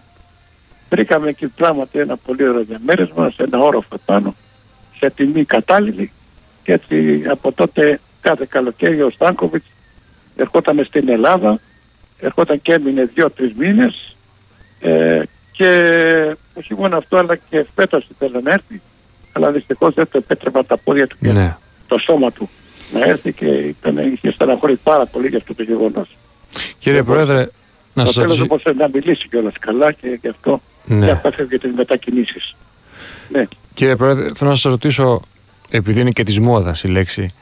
βρήκαμε 0.91 1.29
εκεί 1.29 1.47
πράγματι 1.47 1.99
ένα 1.99 2.17
πολύ 2.17 2.49
ωραίο 2.49 2.65
διαμέρισμα 2.65 3.31
σε 3.31 3.43
ένα 3.43 3.59
όροφο 3.59 3.97
πάνω 4.05 4.35
σε 4.99 5.11
τιμή 5.11 5.45
κατάλληλη 5.45 6.13
και 6.63 6.73
έτσι 6.73 7.23
από 7.31 7.53
τότε 7.53 8.01
κάθε 8.21 8.47
καλοκαίρι 8.49 9.03
ο 9.03 9.11
Στάνκοβιτς 9.11 9.67
ερχόταν 10.37 10.85
στην 10.85 11.09
Ελλάδα 11.09 11.61
ερχόταν 12.21 12.63
και 12.63 12.73
έμεινε 12.73 13.11
δύο-τρεις 13.15 13.53
μήνες 13.55 14.17
ε, 14.81 15.23
και 15.53 15.71
όχι 16.55 16.75
μόνο 16.75 16.97
αυτό 16.97 17.17
αλλά 17.17 17.37
και 17.37 17.67
φέτος 17.75 18.09
ήθελε 18.11 18.41
να 18.41 18.51
έρθει 18.53 18.81
αλλά 19.33 19.51
δυστυχώς 19.51 19.95
δεν 19.95 20.09
το 20.11 20.19
επέτρεπαν 20.19 20.67
τα 20.67 20.77
πόδια 20.77 21.07
του 21.07 21.17
και 21.21 21.33
Ναι. 21.33 21.57
το 21.87 21.99
σώμα 21.99 22.33
του 22.33 22.49
να 22.93 23.05
έρθει 23.05 23.33
και 23.33 23.47
ήταν, 23.47 23.99
είχε 24.13 24.31
στεναχωρεί 24.31 24.77
πάρα 24.77 25.07
πολύ 25.07 25.29
για 25.29 25.39
αυτό 25.39 25.55
το 25.55 25.63
γεγονός. 25.63 26.17
Κύριε 26.79 26.99
Εγώ- 26.99 27.13
Πρόεδρε, 27.13 27.47
να 28.03 28.05
Στο 28.05 28.13
σας 28.13 28.23
τέλος 28.23 28.39
ρωτήσω... 28.39 28.55
όπως 28.61 28.77
να 28.77 28.89
μιλήσει 28.93 29.29
κιόλας 29.29 29.53
καλά 29.61 29.93
και 29.93 30.19
γι' 30.21 30.29
αυτό 30.29 30.61
Ναι. 30.85 31.07
και 31.07 31.13
απέφευγε 31.13 31.59
τις 31.59 31.71
μετακινήσεις. 31.77 32.55
Ναι. 33.29 33.45
Κύριε 33.75 33.97
Πρόεδρε, 33.97 34.29
θέλω 34.35 34.51
να 34.51 34.57
σας 34.57 34.71
ρωτήσω, 34.73 35.21
επειδή 35.71 36.01
είναι 36.01 36.11
και 36.11 36.23
της 36.23 36.39
μόδας 36.41 36.83
η 36.83 36.89
λέξη, 36.89 37.33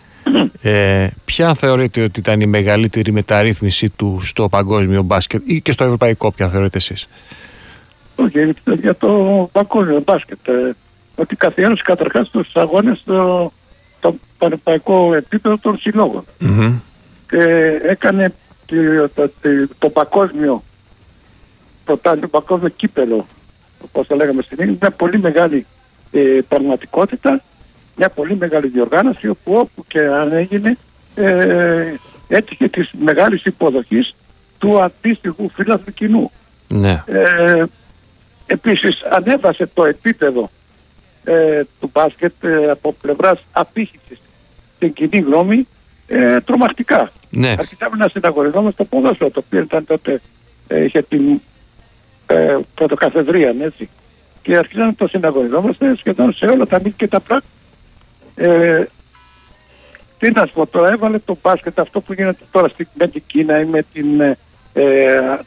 ε, 0.62 1.06
ποια 1.24 1.54
θεωρείτε 1.54 2.02
ότι 2.02 2.20
ήταν 2.20 2.40
η 2.40 2.46
μεγαλύτερη 2.46 3.12
μεταρρύθμιση 3.12 3.88
του 3.88 4.20
στο 4.22 4.48
παγκόσμιο 4.48 5.02
μπάσκετ 5.02 5.42
ή 5.46 5.60
και 5.60 5.72
στο 5.72 5.84
ευρωπαϊκό, 5.84 6.30
ποια 6.30 6.48
θεωρείτε 6.48 6.76
εσείς; 6.78 7.08
Όχι, 8.16 8.54
για 8.80 8.94
το 8.96 9.08
παγκόσμιο 9.52 10.02
μπάσκετ. 10.06 10.48
Ε, 10.48 10.74
ότι 11.16 11.36
καθιέρωσε 11.36 11.82
καταρχάς 11.84 12.28
τους 12.30 12.50
αγώνες 12.54 12.98
στο, 12.98 13.52
στο 13.98 14.16
πανεπαϊκό 14.38 15.14
επίπεδο 15.14 15.58
των 15.58 15.78
συλλογων 15.78 16.24
Και 17.28 17.44
έκανε 17.88 18.34
το, 18.66 19.08
το, 19.14 19.30
το, 19.78 19.88
παγκόσμιο 19.88 20.62
το 21.84 21.96
παγκόσμιο 22.30 22.68
κύπελο, 22.68 23.26
όπως 23.84 24.06
το 24.06 24.16
λέγαμε 24.16 24.42
στην 24.42 24.58
Ήγη, 24.60 24.76
μια 24.80 24.90
πολύ 24.90 25.18
μεγάλη 25.18 25.66
ε, 26.10 26.38
πραγματικότητα, 26.48 27.42
μια 27.96 28.08
πολύ 28.08 28.36
μεγάλη 28.36 28.68
διοργάνωση 28.68 29.28
όπου 29.28 29.54
όπου 29.54 29.84
και 29.86 30.00
αν 30.00 30.32
έγινε 30.32 30.76
ε, 31.14 31.94
έτυχε 32.28 32.68
της 32.68 32.90
μεγάλης 32.98 33.44
υποδοχής 33.44 34.14
του 34.58 34.82
αντίστοιχου 34.82 35.50
φύλαθλου 35.50 35.92
κοινού. 35.94 36.30
Ναι. 36.68 37.02
Ε, 37.06 37.64
επίσης 38.46 39.02
ανέβασε 39.10 39.70
το 39.74 39.84
επίπεδο 39.84 40.50
ε, 41.24 41.62
του 41.80 41.90
μπάσκετ 41.92 42.44
ε, 42.44 42.70
από 42.70 42.92
πλευράς 42.92 43.38
απήχησης 43.52 44.20
στην 44.76 44.92
κοινή 44.92 45.18
γνώμη 45.18 45.66
ε, 46.06 46.40
τρομακτικά. 46.40 47.12
Ναι. 47.36 47.54
Αρχίσαμε 47.58 47.96
να 47.96 48.08
συναγωνιζόμαστε 48.08 48.72
στο 48.72 48.84
ποδόσφαιρο, 48.84 49.30
το 49.30 49.42
οποίο 49.46 49.60
ήταν 49.60 49.86
τότε, 49.86 50.20
ε, 50.68 50.84
είχε 50.84 51.02
την 51.02 51.40
ε, 52.26 52.58
πρωτοκαθεδρία, 52.74 53.54
έτσι. 53.60 53.88
Και 54.42 54.56
αρχίσαμε 54.56 54.86
να 54.86 54.94
το 54.94 55.08
συναγωνιζόμαστε 55.08 55.96
σχεδόν 55.96 56.32
σε 56.32 56.46
όλα 56.46 56.66
τα 56.66 56.80
μήκη 56.80 56.96
και 56.96 57.08
τα 57.08 57.20
πράγματα. 57.20 57.48
Ε, 58.34 58.86
τι 60.18 60.30
να 60.30 60.46
σου 60.46 60.52
πω 60.52 60.66
τώρα, 60.66 60.92
έβαλε 60.92 61.18
το 61.18 61.38
μπάσκετ 61.42 61.78
αυτό 61.78 62.00
που 62.00 62.12
γίνεται 62.12 62.44
τώρα 62.50 62.68
στη, 62.68 62.88
με 62.94 63.08
την 63.08 63.22
Κίνα 63.26 63.60
ή 63.60 63.64
με 63.64 63.84
την, 63.92 64.20
ε, 64.20 64.38
ε 64.72 65.38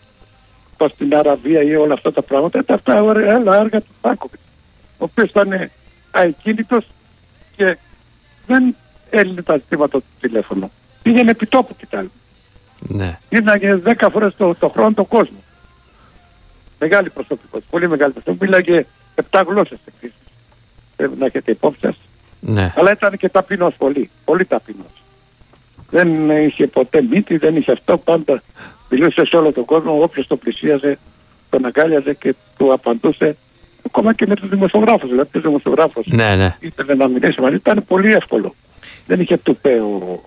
στην 0.93 1.15
Αραβία 1.15 1.61
ή 1.61 1.75
όλα 1.75 1.93
αυτά 1.93 2.11
τα 2.11 2.21
πράγματα, 2.21 2.63
τα 2.63 2.73
αυτά 2.73 2.93
άλλα 2.97 3.55
έργα 3.55 3.81
του 3.81 3.93
Πάκοβιτ, 4.01 4.39
ο 4.97 5.03
οποίος 5.03 5.29
ήταν 5.29 5.69
αεκίνητος 6.11 6.85
και 7.55 7.77
δεν 8.47 8.75
έλυνε 9.09 9.41
τα 9.41 9.57
ζητήματα 9.57 9.97
του 9.97 10.05
τηλέφωνο. 10.19 10.69
Πήγαινε 11.01 11.31
επί 11.31 11.45
τόπου 11.45 11.75
κοιτάλει. 11.75 12.11
Ναι. 12.79 13.19
Μίλαγε 13.29 13.81
10 13.85 14.07
φορές 14.11 14.35
το, 14.35 14.55
το 14.55 14.69
χρόνο 14.69 14.93
τον 14.93 15.07
κόσμο. 15.07 15.37
Μεγάλη 16.79 17.09
προσωπικότητα, 17.09 17.67
πολύ 17.69 17.89
μεγάλη 17.89 18.13
προσωπικότητα. 18.13 18.45
Μίλαγε 18.45 18.85
7 19.31 19.43
γλώσσες 19.47 19.79
επίση. 19.85 20.13
Πρέπει 20.95 21.17
να 21.19 21.25
έχετε 21.25 21.51
υπόψη 21.51 21.79
σας. 21.79 21.95
Ναι. 22.39 22.73
Αλλά 22.75 22.91
ήταν 22.91 23.17
και 23.17 23.29
ταπεινός 23.29 23.73
πολύ. 23.77 24.09
Πολύ 24.25 24.45
ταπεινός. 24.45 25.03
Δεν 25.89 26.29
είχε 26.29 26.67
ποτέ 26.67 27.01
μύτη, 27.01 27.37
δεν 27.37 27.55
είχε 27.55 27.71
αυτό. 27.71 27.97
Πάντα 27.97 28.41
μιλούσε 28.89 29.25
σε 29.25 29.35
όλο 29.35 29.51
τον 29.51 29.65
κόσμο. 29.65 30.01
Όποιος 30.01 30.27
το 30.27 30.35
πλησίαζε, 30.35 30.99
τον 31.49 31.65
αγκάλιαζε 31.65 32.13
και 32.13 32.35
του 32.57 32.73
απαντούσε. 32.73 33.37
Ακόμα 33.85 34.13
και 34.13 34.27
με 34.27 34.35
τους 34.35 34.49
δημοσιογράφους. 34.49 35.09
Δηλαδή, 35.09 35.37
ο 35.37 35.41
δημοσιογράφο 35.41 36.01
ναι, 36.05 36.35
ναι. 36.35 36.55
ήθελε 36.59 36.95
να 36.95 37.07
μιλήσει 37.07 37.41
μαζί. 37.41 37.55
Ήταν 37.55 37.83
πολύ 37.87 38.13
εύκολο. 38.13 38.55
Δεν 39.05 39.19
είχε 39.19 39.37
τουπέ 39.37 39.79
ο, 39.79 40.23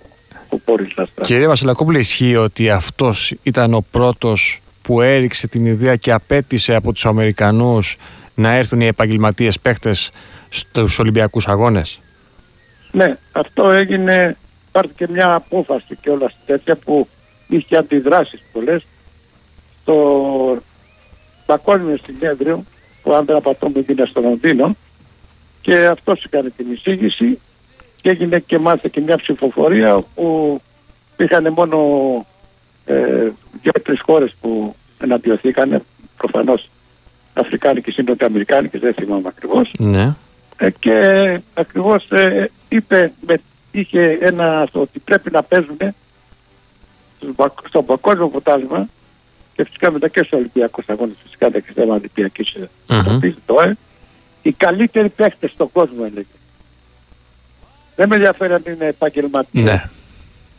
ο 0.53 0.59
Πόρη 0.59 0.95
Κύριε 1.23 1.47
Βασιλακόπουλε, 1.47 1.99
ισχύει 1.99 2.37
ότι 2.37 2.71
αυτός 2.71 3.35
ήταν 3.43 3.75
ο 3.75 3.85
πρώτος 3.91 4.61
που 4.83 5.01
έριξε 5.01 5.47
την 5.47 5.67
ιδέα 5.67 5.97
και 5.97 6.13
απέτησε 6.13 6.75
από 6.75 6.93
τους 6.93 7.07
Αμερικανούς 7.07 7.97
να 8.35 8.51
έρθουν 8.51 8.81
οι 8.81 8.87
επαγγελματίες 8.87 9.61
παίχτες 9.61 10.11
στους 10.49 10.99
Ολυμπιακούς 10.99 11.49
Αγώνες; 11.49 12.01
Ναι, 12.93 13.19
αυτό 13.33 13.71
έγινε, 13.71 14.37
και 14.97 15.09
μια 15.11 15.35
απόφαση 15.35 15.99
και 16.01 16.11
όλα 16.11 16.33
τέτοια 16.47 16.77
που 16.77 17.09
είχε 17.49 17.77
αντιδράσεις 17.77 18.43
πολλές 18.53 18.87
στο 19.83 20.63
παγκόσμιο 21.47 21.99
συνέδριο 22.05 22.65
που 23.03 23.15
αν 23.15 23.25
δεν 23.25 23.37
απατώμε 23.37 23.79
έγινε 23.79 24.07
στο 24.07 24.21
Λονδίνο 24.21 24.77
και 25.61 25.87
αυτός 25.87 26.25
έκανε 26.25 26.51
την 26.57 26.73
εισήγηση 26.73 27.39
και 28.03 28.11
έγινε 28.11 28.39
και 28.39 28.59
μάλιστα 28.59 28.89
και 28.89 29.01
μια 29.01 29.17
ψηφοφορία 29.17 30.05
που 30.15 30.61
είχαν 31.17 31.53
μόνο 31.53 31.79
ε, 32.85 33.29
δύο-τρει 33.63 33.99
χώρες 34.01 34.35
που 34.41 34.75
εναντιωθήκαν. 34.99 35.83
Προφανώς 36.17 36.69
Αφρικάνικε 37.35 38.01
ή 38.01 38.05
Νοτιοαμερικάνικε, 38.05 38.79
δεν 38.79 38.95
θυμάμαι 38.95 39.29
ακριβώς. 39.29 39.71
Ναι. 39.79 40.15
Ε, 40.57 40.71
και 40.71 41.41
ακριβώς 41.55 42.11
ε, 42.11 42.51
είπε, 42.69 43.13
με, 43.27 43.41
είχε 43.71 44.19
ένα 44.21 44.69
ότι 44.73 44.99
πρέπει 44.99 45.31
να 45.31 45.43
παίζουν 45.43 45.79
στο 47.69 47.83
παγκόσμιο 47.83 48.29
ποτάσμα 48.29 48.89
και 49.55 49.65
φυσικά 49.65 49.91
μετά 49.91 50.09
και 50.09 50.19
στους 50.19 50.33
Ολυμπιακούς 50.33 50.89
Αγώνες, 50.89 51.17
φυσικά 51.23 51.49
δεν 51.49 51.63
ξέρω 51.63 51.93
αν 51.93 51.99
Ολυμπιακή 51.99 52.47
ε, 53.63 53.77
οι 54.43 54.53
καλύτεροι 54.53 55.09
παίχτε 55.09 55.49
στον 55.49 55.73
κόσμο 55.73 56.05
έλεγε. 56.07 56.27
Δεν 57.97 58.09
με 58.09 58.15
ενδιαφέρει 58.15 58.53
αν 58.53 58.63
είναι 58.67 58.87
επαγγελματίες. 58.87 59.65
Ναι. 59.65 59.85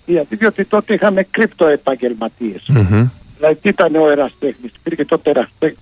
Γιατί 0.06 0.36
διότι 0.36 0.66
τότε 0.66 0.94
είχαμε 0.94 1.24
κρύπτο 1.24 1.68
επαγγελματίες. 1.68 2.66
Mm-hmm. 2.70 3.10
Δηλαδή 3.38 3.56
τι 3.62 3.70
ήταν 3.70 3.96
ο 3.96 4.10
εραστέχνης. 4.10 4.72
Υπήρχε 4.80 5.06
τότε 5.06 5.30
εραστέχνης. 5.30 5.80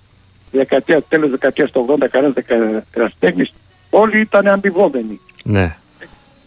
Δεκαετία, 0.51 1.01
τέλος 1.01 1.29
δεκαετίας 1.29 1.71
του 1.71 1.97
80, 1.99 2.07
κανένας 2.11 2.35
εραστέχνης. 2.93 3.53
Όλοι 3.89 4.19
ήταν 4.19 4.47
αμοιβόμενοι. 4.47 5.19
Ναι. 5.43 5.75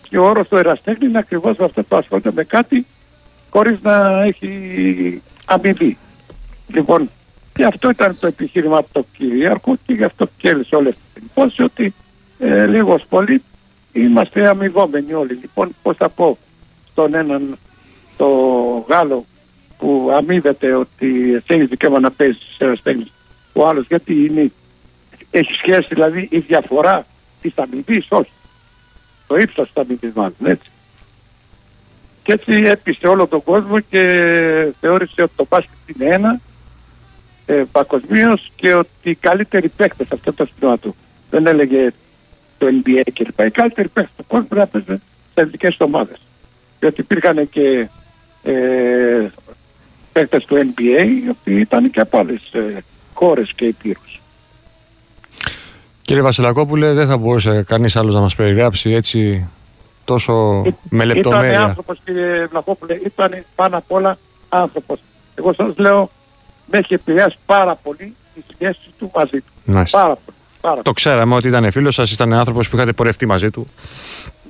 Και 0.08 0.18
ο 0.18 0.24
όρος 0.24 0.48
του 0.48 0.56
εραστέχνης 0.56 1.08
είναι 1.08 1.18
ακριβώς 1.18 1.58
αυτό 1.58 1.82
που 1.82 1.96
ασχολείται 1.96 2.30
με 2.34 2.44
κάτι 2.44 2.86
χωρίς 3.50 3.78
να 3.82 4.22
έχει 4.22 5.22
αμοιβή. 5.44 5.96
Λοιπόν, 6.66 7.10
και 7.54 7.64
αυτό 7.64 7.90
ήταν 7.90 8.16
το 8.20 8.26
επιχείρημα 8.26 8.78
από 8.78 8.88
το 8.92 9.06
κυρίαρχο 9.16 9.76
και 9.86 9.92
γι' 9.92 10.04
αυτό 10.04 10.28
κέρδισε 10.36 10.76
όλη 10.76 10.88
αυτή 10.88 11.00
την 11.14 11.22
υπόθεση 11.30 11.62
ότι 11.62 11.94
ε, 12.38 12.66
λίγος 12.66 13.04
πολύ 13.08 13.42
είμαστε 13.94 14.48
αμοιβόμενοι 14.48 15.12
όλοι. 15.12 15.38
Λοιπόν, 15.40 15.74
πώς 15.82 15.96
θα 15.96 16.08
πω 16.08 16.38
στον 16.90 17.14
έναν 17.14 17.58
το 18.16 18.26
Γάλλο 18.88 19.24
που 19.78 20.10
αμείβεται 20.16 20.74
ότι 20.74 21.42
έχει 21.46 21.64
δικαίωμα 21.64 22.00
να 22.00 22.10
παίζει 22.10 22.38
σε 22.56 22.64
ένας 22.64 22.80
ο 23.52 23.66
άλλος 23.68 23.86
γιατί 23.86 24.24
είναι, 24.24 24.52
έχει 25.30 25.52
σχέση 25.52 25.86
δηλαδή 25.88 26.28
η 26.30 26.38
διαφορά 26.38 27.06
της 27.40 27.52
αμοιβής, 27.56 28.06
όχι. 28.08 28.30
Το 29.26 29.36
ύψος 29.36 29.66
της 29.66 29.82
αμοιβής, 29.82 30.12
μάλλον 30.14 30.34
έτσι. 30.44 30.70
Και 32.22 32.32
έτσι 32.32 32.52
έπεισε 32.52 33.06
όλο 33.06 33.26
τον 33.26 33.42
κόσμο 33.42 33.80
και 33.80 34.00
θεώρησε 34.80 35.22
ότι 35.22 35.32
το 35.36 35.46
μπάσκετ 35.48 35.78
είναι 35.86 36.14
ένα 36.14 36.40
ε, 37.46 37.62
παγκοσμίως 37.72 38.50
και 38.56 38.74
ότι 38.74 39.10
οι 39.10 39.14
καλύτεροι 39.14 39.68
παίχτε 39.68 40.06
αυτό 40.12 40.32
το 40.32 40.44
σύστημα 40.44 40.78
του. 40.78 40.96
Δεν 41.30 41.46
έλεγε 41.46 41.92
το 42.58 42.66
NBA 42.66 43.02
κλπ. 43.12 43.46
Οι 43.46 43.50
καλύτεροι 43.50 43.88
παίχτες 43.88 44.14
του 44.16 44.24
κόσμου 44.26 44.46
πρέπει 44.46 44.60
να 44.60 44.80
παίζουν 44.80 45.02
σε 45.34 45.42
ειδικέ 45.42 45.76
ομάδες. 45.78 46.20
Διότι 46.80 47.00
υπήρχαν 47.00 47.48
και 47.50 47.88
ε, 48.42 49.26
παίκτε 50.12 50.38
του 50.38 50.56
NBA, 50.56 51.04
οι 51.24 51.28
οποίοι 51.28 51.58
ήταν 51.60 51.90
και 51.90 52.00
από 52.00 52.18
άλλες 52.18 52.52
ε, 52.52 52.84
χώρες 53.14 53.52
και 53.54 53.64
υπήρους. 53.64 54.20
Κύριε 56.02 56.22
Βασιλακόπουλε, 56.22 56.92
δεν 56.92 57.06
θα 57.06 57.16
μπορούσε 57.16 57.62
κανείς 57.62 57.96
άλλος 57.96 58.14
να 58.14 58.20
μας 58.20 58.34
περιγράψει 58.34 58.90
έτσι 58.90 59.48
τόσο 60.04 60.62
Ή, 60.66 60.74
με 60.88 61.04
λεπτομέρεια. 61.04 61.50
Ήταν 61.50 61.62
άνθρωπος, 61.62 61.98
κύριε 62.04 62.46
Βλαχόπουλε, 62.46 62.94
ήταν 63.04 63.44
πάνω 63.54 63.76
απ' 63.76 63.92
όλα 63.92 64.18
άνθρωπος. 64.48 65.00
Εγώ 65.34 65.52
σας 65.52 65.76
λέω, 65.76 66.10
με 66.66 66.78
έχει 66.78 66.94
επηρεάσει 66.94 67.36
πάρα 67.46 67.74
πολύ 67.74 68.14
η 68.34 68.44
σχέση 68.52 68.90
του 68.98 69.10
μαζί 69.14 69.40
του. 69.40 69.52
Μάλιστα. 69.64 70.00
Πάρα 70.00 70.18
πολύ. 70.24 70.33
Πάρα 70.64 70.82
το 70.82 70.92
ξέραμε 70.92 71.34
ότι 71.34 71.48
ήταν 71.48 71.70
φίλος 71.70 71.94
σας, 71.94 72.12
ήταν 72.12 72.32
άνθρωπος 72.32 72.68
που 72.68 72.76
είχατε 72.76 72.92
πορευτεί 72.92 73.26
μαζί 73.26 73.50
του. 73.50 73.66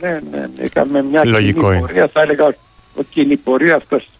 Ναι, 0.00 0.18
ναι, 0.30 0.38
ναι. 0.56 0.64
Είχαμε 0.64 1.02
μια 1.02 1.24
Λογικό 1.24 1.68
κοινή 1.68 1.80
πορεία, 1.80 2.10
θα 2.12 2.22
έλεγα 2.22 2.44
ότι 2.44 3.06
κοινή 3.10 3.36
πορεία 3.36 3.74
αυτός 3.74 4.10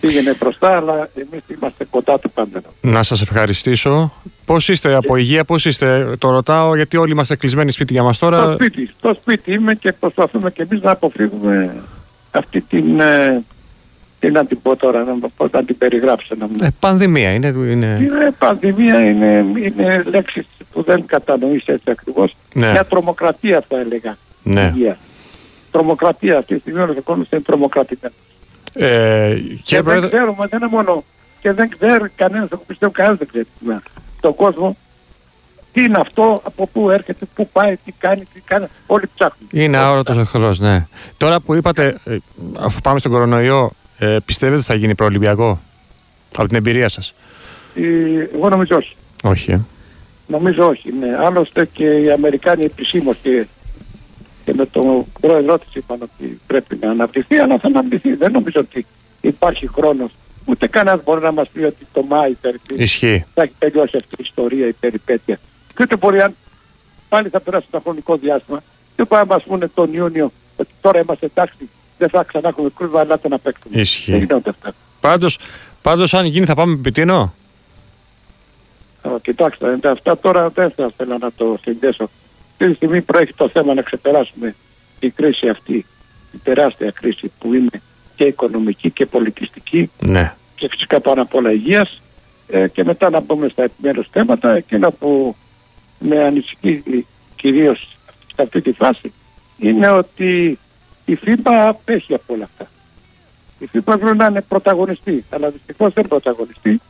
πήγαινε 0.00 0.36
μπροστά, 0.40 0.76
αλλά 0.76 1.08
εμείς 1.14 1.42
είμαστε 1.48 1.86
κοντά 1.90 2.18
του 2.18 2.30
πάντα. 2.30 2.62
Να 2.80 3.02
σας 3.02 3.20
ευχαριστήσω. 3.20 4.12
Πώς 4.44 4.68
είστε 4.68 4.94
από 4.94 5.16
υγεία, 5.16 5.44
πώς 5.44 5.64
είστε, 5.64 6.16
το 6.18 6.30
ρωτάω, 6.30 6.76
γιατί 6.76 6.96
όλοι 6.96 7.12
είμαστε 7.12 7.36
κλεισμένοι 7.36 7.70
σπίτι 7.70 7.92
για 7.92 8.02
μας 8.02 8.18
τώρα. 8.18 8.42
Στο 8.42 8.52
σπίτι, 8.52 8.90
στο 8.98 9.14
σπίτι 9.20 9.52
είμαι 9.52 9.74
και 9.74 9.92
προσπαθούμε 9.92 10.50
και 10.50 10.62
εμείς 10.62 10.82
να 10.82 10.90
αποφύγουμε 10.90 11.74
αυτή 12.30 12.60
την. 12.60 13.00
Ε, 13.00 13.42
τι 14.24 14.30
να 14.30 14.46
την 14.46 14.62
πω 14.62 14.76
τώρα, 14.76 15.04
να, 15.04 15.28
πώς 15.36 15.50
να 15.50 15.64
την 15.64 15.78
περιγράψω. 15.78 16.34
Να 16.38 16.66
ε, 16.66 16.74
πανδημία 16.80 17.30
είναι. 17.30 17.46
Είναι, 17.46 17.98
είναι 18.00 18.34
πανδημία, 18.38 19.00
είναι, 19.00 19.44
είναι 19.56 20.02
λέξεις 20.06 20.46
που 20.72 20.82
δεν 20.82 21.06
κατανοείς 21.06 21.66
έτσι 21.66 21.90
ακριβώς. 21.90 22.36
Ναι. 22.54 22.70
Μια 22.70 22.84
τρομοκρατία 22.84 23.64
θα 23.68 23.78
έλεγα. 23.78 24.16
Ναι. 24.42 24.96
Τρομοκρατία 25.70 26.38
αυτή 26.38 26.54
τη 26.54 26.60
στιγμή 26.60 26.80
ο 26.80 27.02
κόσμο 27.04 27.24
είναι 27.30 27.42
τρομοκρατημένος. 27.42 28.16
Ε, 28.72 29.36
και, 29.62 29.82
δεν 29.82 30.08
ξέρουμε, 30.10 30.46
δεν 30.48 30.60
είναι 30.60 30.70
μόνο. 30.70 31.04
Και 31.40 31.52
δεν 31.52 31.68
ξέρει 31.68 32.08
κανένας, 32.16 32.48
εγώ 32.50 32.62
πιστεύω 32.66 32.92
κανένας 32.92 33.18
δεν 33.18 33.28
ξέρει 33.28 33.46
στον 34.18 34.34
κόσμο 34.34 34.76
τι 35.72 35.82
είναι 35.82 35.98
αυτό, 36.00 36.40
από 36.44 36.66
πού 36.66 36.90
έρχεται, 36.90 37.26
πού 37.34 37.48
πάει, 37.52 37.76
τι 37.84 37.92
κάνει, 37.98 38.28
τι 38.34 38.40
κάνει. 38.40 38.66
Όλοι 38.86 39.10
ψάχνουν. 39.14 39.48
Είναι 39.52 39.76
αόρατος 39.76 40.16
εχθρός, 40.18 40.58
ναι. 40.60 40.82
Τώρα 41.16 41.40
που 41.40 41.54
είπατε, 41.54 42.00
ε, 42.04 42.16
αφού 42.60 42.80
πάμε 42.80 42.98
στον 42.98 43.12
κορονοϊό, 43.12 43.70
ε, 44.04 44.20
πιστεύετε 44.20 44.58
ότι 44.58 44.66
θα 44.66 44.74
γίνει 44.74 44.94
προολυμπιακό; 44.94 45.60
Από 46.36 46.48
την 46.48 46.56
εμπειρία 46.56 46.88
σας; 46.88 47.14
Ε, 47.74 47.82
εγώ 48.34 48.48
νομίζω 48.48 48.76
όχι. 48.76 48.96
Όχι, 49.22 49.50
ε. 49.50 49.64
Νομίζω 50.26 50.66
όχι. 50.68 50.92
Ναι. 51.00 51.16
Άλλωστε 51.16 51.68
και 51.72 51.84
οι 51.84 52.10
Αμερικάνοι 52.10 52.64
επισήμως 52.64 53.16
και, 53.22 53.46
και 54.44 54.54
με 54.54 54.66
τον 54.66 55.04
πρόεδρό 55.20 55.58
της 55.58 55.74
είπαν 55.74 55.98
ότι 56.02 56.40
πρέπει 56.46 56.78
να 56.80 56.90
αναπτυχθεί, 56.90 57.36
αλλά 57.36 57.58
θα 57.58 57.66
αναπτυχθεί. 57.68 58.14
Δεν 58.14 58.32
νομίζω 58.32 58.60
ότι 58.60 58.86
υπάρχει 59.20 59.66
χρόνος. 59.68 60.10
Ούτε 60.44 60.66
κανένας 60.66 61.00
μπορεί 61.04 61.22
να 61.22 61.32
μας 61.32 61.48
πει 61.52 61.62
ότι 61.62 61.86
το 61.92 62.02
Μάη 62.02 62.32
περίπου 62.32 62.74
Ισχύει. 62.76 63.24
θα 63.34 63.42
έχει 63.42 63.52
τελειώσει 63.58 63.96
αυτή 63.96 64.14
η 64.18 64.22
ιστορία, 64.28 64.66
η 64.66 64.72
περιπέτεια. 64.72 65.38
Και 65.68 65.82
ούτε 65.82 65.96
μπορεί 65.96 66.20
αν 66.20 66.34
πάλι 67.08 67.28
θα 67.28 67.40
περάσει 67.40 67.66
το 67.70 67.80
χρονικό 67.80 68.16
διάστημα, 68.16 68.62
δεν 68.96 69.06
μπορεί 69.06 69.26
να 69.28 69.34
μα 69.34 69.42
πούνε 69.42 69.68
τον 69.74 69.92
Ιούνιο 69.92 70.32
ότι 70.56 70.70
τώρα 70.80 71.00
είμαστε 71.00 71.26
εντάξει, 71.26 71.68
δεν 72.06 72.20
θα 72.20 72.24
ξανά 72.28 72.48
έχουμε 72.48 72.70
κρούβα, 72.76 73.00
αλλά 73.00 73.20
να 73.28 73.38
παίξουμε. 73.38 73.80
Ισχύει. 73.80 74.10
Δεν 74.10 74.20
γίνονται 74.20 74.50
αυτά. 74.50 74.72
Πάντως, 75.00 75.38
πάντως 75.82 76.14
αν 76.14 76.24
γίνει 76.24 76.46
θα 76.46 76.54
πάμε 76.54 76.76
πιτίνο. 76.76 77.34
Α, 79.02 79.10
Κοιτάξτε, 79.22 79.78
ε, 79.82 79.88
αυτά 79.88 80.18
τώρα 80.18 80.48
δεν 80.48 80.70
θα 80.70 80.88
ήθελα 80.92 81.18
να 81.18 81.32
το 81.32 81.58
συνδέσω. 81.62 82.10
Αυτή 82.52 82.68
τη 82.68 82.74
στιγμή 82.74 83.00
προέχει 83.00 83.32
το 83.34 83.48
θέμα 83.48 83.74
να 83.74 83.82
ξεπεράσουμε 83.82 84.54
την 85.00 85.12
κρίση 85.14 85.48
αυτή, 85.48 85.86
την 86.30 86.40
τεράστια 86.42 86.90
κρίση 86.90 87.32
που 87.38 87.54
είναι 87.54 87.82
και 88.16 88.24
οικονομική 88.24 88.90
και 88.90 89.06
πολιτιστική 89.06 89.90
Ναι. 90.00 90.34
και 90.54 90.68
φυσικά 90.70 91.00
πάνω 91.00 91.22
απ' 91.22 91.34
όλα 91.34 91.52
υγείας 91.52 92.00
ε, 92.48 92.68
και 92.68 92.84
μετά 92.84 93.10
να 93.10 93.20
μπούμε 93.20 93.48
στα 93.48 93.62
επιμέρους 93.62 94.06
θέματα 94.10 94.54
εκείνα 94.56 94.90
που 94.90 95.36
με 95.98 96.24
ανησυχεί 96.24 97.06
κυρίως 97.36 97.96
σε 98.34 98.42
αυτή 98.42 98.60
τη 98.60 98.72
φάση 98.72 99.12
είναι 99.58 99.88
ότι 99.88 100.58
η 101.04 101.18
FIBA 101.26 101.50
απέχει 101.68 102.14
από 102.14 102.34
όλα 102.34 102.44
αυτά. 102.44 102.66
Η 103.58 103.68
FIBA 103.74 103.80
πρέπει 104.00 104.16
να 104.16 104.26
είναι 104.26 104.40
πρωταγωνιστή, 104.40 105.24
αλλά 105.30 105.50
δυστυχώς 105.50 105.92
δεν 105.92 106.08
πρωταγωνιστή. 106.08 106.80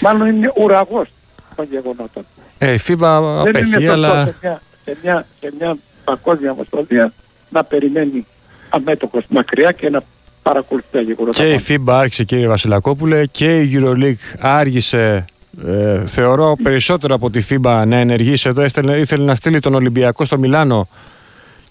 Μάλλον 0.00 0.28
είναι 0.28 0.52
ουραγός 0.56 1.08
των 1.56 1.66
γεγονότων. 1.70 2.24
Ε, 2.58 2.72
η 2.72 2.78
FIBA 2.86 3.42
δεν 3.44 3.64
είναι 3.64 3.66
απέχει, 3.66 3.72
σωστό 3.72 3.92
αλλά 3.92 4.24
σε, 4.24 4.36
μια, 4.42 4.62
σε, 4.84 4.96
μια, 5.02 5.26
σε 5.40 5.52
μια 5.58 5.76
παγκόσμια 6.04 6.50
ομοσπονδία 6.50 7.12
να 7.50 7.64
περιμένει 7.64 8.26
αμέτωχος 8.68 9.24
μακριά 9.28 9.72
και 9.72 9.90
να 9.90 10.02
παρακολουθεί 10.42 10.86
τα 10.90 11.00
γεγονότα. 11.00 11.44
και 11.44 11.52
η 11.52 11.60
FIBA 11.68 11.92
άρχισε 11.92 12.24
κύριε 12.24 12.46
Βασιλακόπουλε 12.46 13.26
και 13.26 13.60
η 13.60 13.78
EuroLeague 13.80 14.36
άργησε 14.38 15.24
ε, 15.66 16.06
θεωρώ 16.06 16.56
περισσότερο 16.62 17.14
από 17.14 17.30
τη 17.30 17.46
FIBA 17.50 17.82
να 17.86 17.96
ενεργήσει 17.96 18.48
εδώ 18.48 18.62
Έστελνε- 18.62 18.98
ήθελε 18.98 19.24
να 19.24 19.34
στείλει 19.34 19.60
τον 19.60 19.74
Ολυμπιακό 19.74 20.24
στο 20.24 20.38
Μιλάνο 20.38 20.88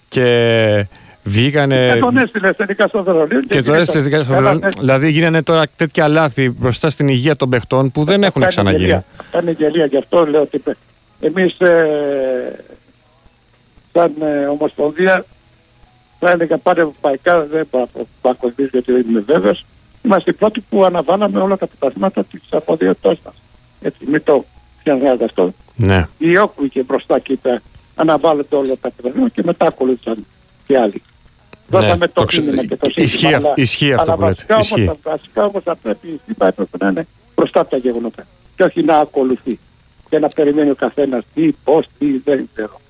και 0.08 0.86
βγήκανε 1.24 1.90
Και 1.94 1.98
τον 2.00 2.16
έστειλε 2.16 2.52
τελικά 2.52 2.86
στο 2.86 3.02
Βερολίνο. 3.02 3.40
και 3.40 3.48
το 3.48 3.54
γύρισε. 3.62 3.80
έστειλε 3.82 4.02
τελικά 4.02 4.22
στο 4.24 4.32
Καλά, 4.32 4.42
Βερολίνο. 4.42 4.66
ναι. 4.68 4.80
Δηλαδή 4.80 5.10
γίνανε 5.10 5.42
τώρα 5.42 5.62
τέτοια 5.76 6.08
λάθη 6.08 6.50
μπροστά 6.50 6.90
στην 6.90 7.08
υγεία 7.08 7.36
των 7.36 7.48
παιχτών 7.50 7.90
που 7.90 8.04
δεν 8.04 8.22
έχουν 8.22 8.42
Αυτά 8.42 8.60
είναι 8.60 8.70
ξαναγίνει. 8.70 8.82
γελία. 8.84 9.04
Αυτά 9.20 9.40
είναι 9.42 9.50
γελία. 9.50 9.84
Γι' 9.86 9.96
αυτό 9.98 10.26
λέω 10.26 10.40
ότι 10.40 10.62
εμείς 11.20 11.58
ε, 11.60 12.64
σαν 13.92 14.12
ε, 14.20 14.44
Ομοσπονδία 14.46 15.24
θα 16.18 16.30
έλεγα 16.30 16.58
πάρε 16.58 16.80
ευρωπαϊκά, 16.80 17.40
δεν 17.44 17.66
πάω 17.70 17.86
παγκοσμίως 18.20 18.70
γιατί 18.70 18.92
δεν 18.92 19.04
είμαι 19.08 19.20
βέβαιος. 19.26 19.64
Είμαστε 20.02 20.30
οι 20.30 20.34
πρώτοι 20.34 20.60
που 20.68 20.84
αναβάλαμε 20.84 21.40
όλα 21.40 21.56
τα 21.56 21.66
πρωταθλήματα 21.66 22.24
της 22.24 22.40
αποδιότητάς 22.50 23.18
μας. 23.24 23.34
Έτσι, 23.80 23.98
μην 24.10 24.22
το 24.24 24.44
ξεχνάτε 24.84 25.24
αυτό. 25.24 25.54
Ναι. 25.76 26.08
Η 26.18 26.36
Όκου 26.38 26.64
είχε 26.64 26.82
μπροστά 26.82 27.18
και 27.18 27.32
είπε 27.32 27.62
αναβάλλετε 27.94 28.56
όλα 28.56 28.74
τα 28.80 28.90
πρωταθλήματα 28.90 29.32
και 29.34 29.42
μετά 29.44 29.66
ακολούθησαν 29.66 30.26
και 30.66 30.78
άλλοι. 30.78 31.02
Δώσαμε 31.72 31.96
Ναι, 31.96 32.06
το 32.06 32.12
το 32.20 32.24
ξε- 32.24 32.44
κίνημα 32.44 32.64
και 32.64 32.76
το 32.76 32.86
ισχύει 32.94 33.06
σύστημα. 33.06 33.36
αυ- 33.36 33.44
αλλά- 33.44 33.54
ισχύει 33.56 33.92
αυτό 33.92 34.12
αλλά 34.12 34.20
που 34.20 34.28
λέτε. 34.28 34.44
βασικά 34.48 34.54
όμως, 34.54 34.68
Ισχύει. 34.70 34.84
θα- 35.02 35.10
βασικά 35.10 35.44
όμως 35.44 35.62
θα 35.62 35.76
πρέπει 35.82 36.06
η 36.08 36.20
ΣΥΠΑ 36.26 36.46
έπρεπε 36.46 36.76
να 36.80 36.88
είναι 36.88 37.06
μπροστά 37.36 37.60
από 37.60 37.70
τα 37.70 37.76
γεγονότα 37.76 38.26
και 38.56 38.62
όχι 38.62 38.82
να 38.82 38.96
ακολουθεί 38.98 39.58
και 40.10 40.18
να 40.18 40.28
περιμένει 40.28 40.70
ο 40.70 40.74
καθένας 40.74 41.24
τι, 41.34 41.52
πώς, 41.64 41.86
τι, 41.98 42.06
δεν 42.24 42.48
ξέρω. 42.54 42.80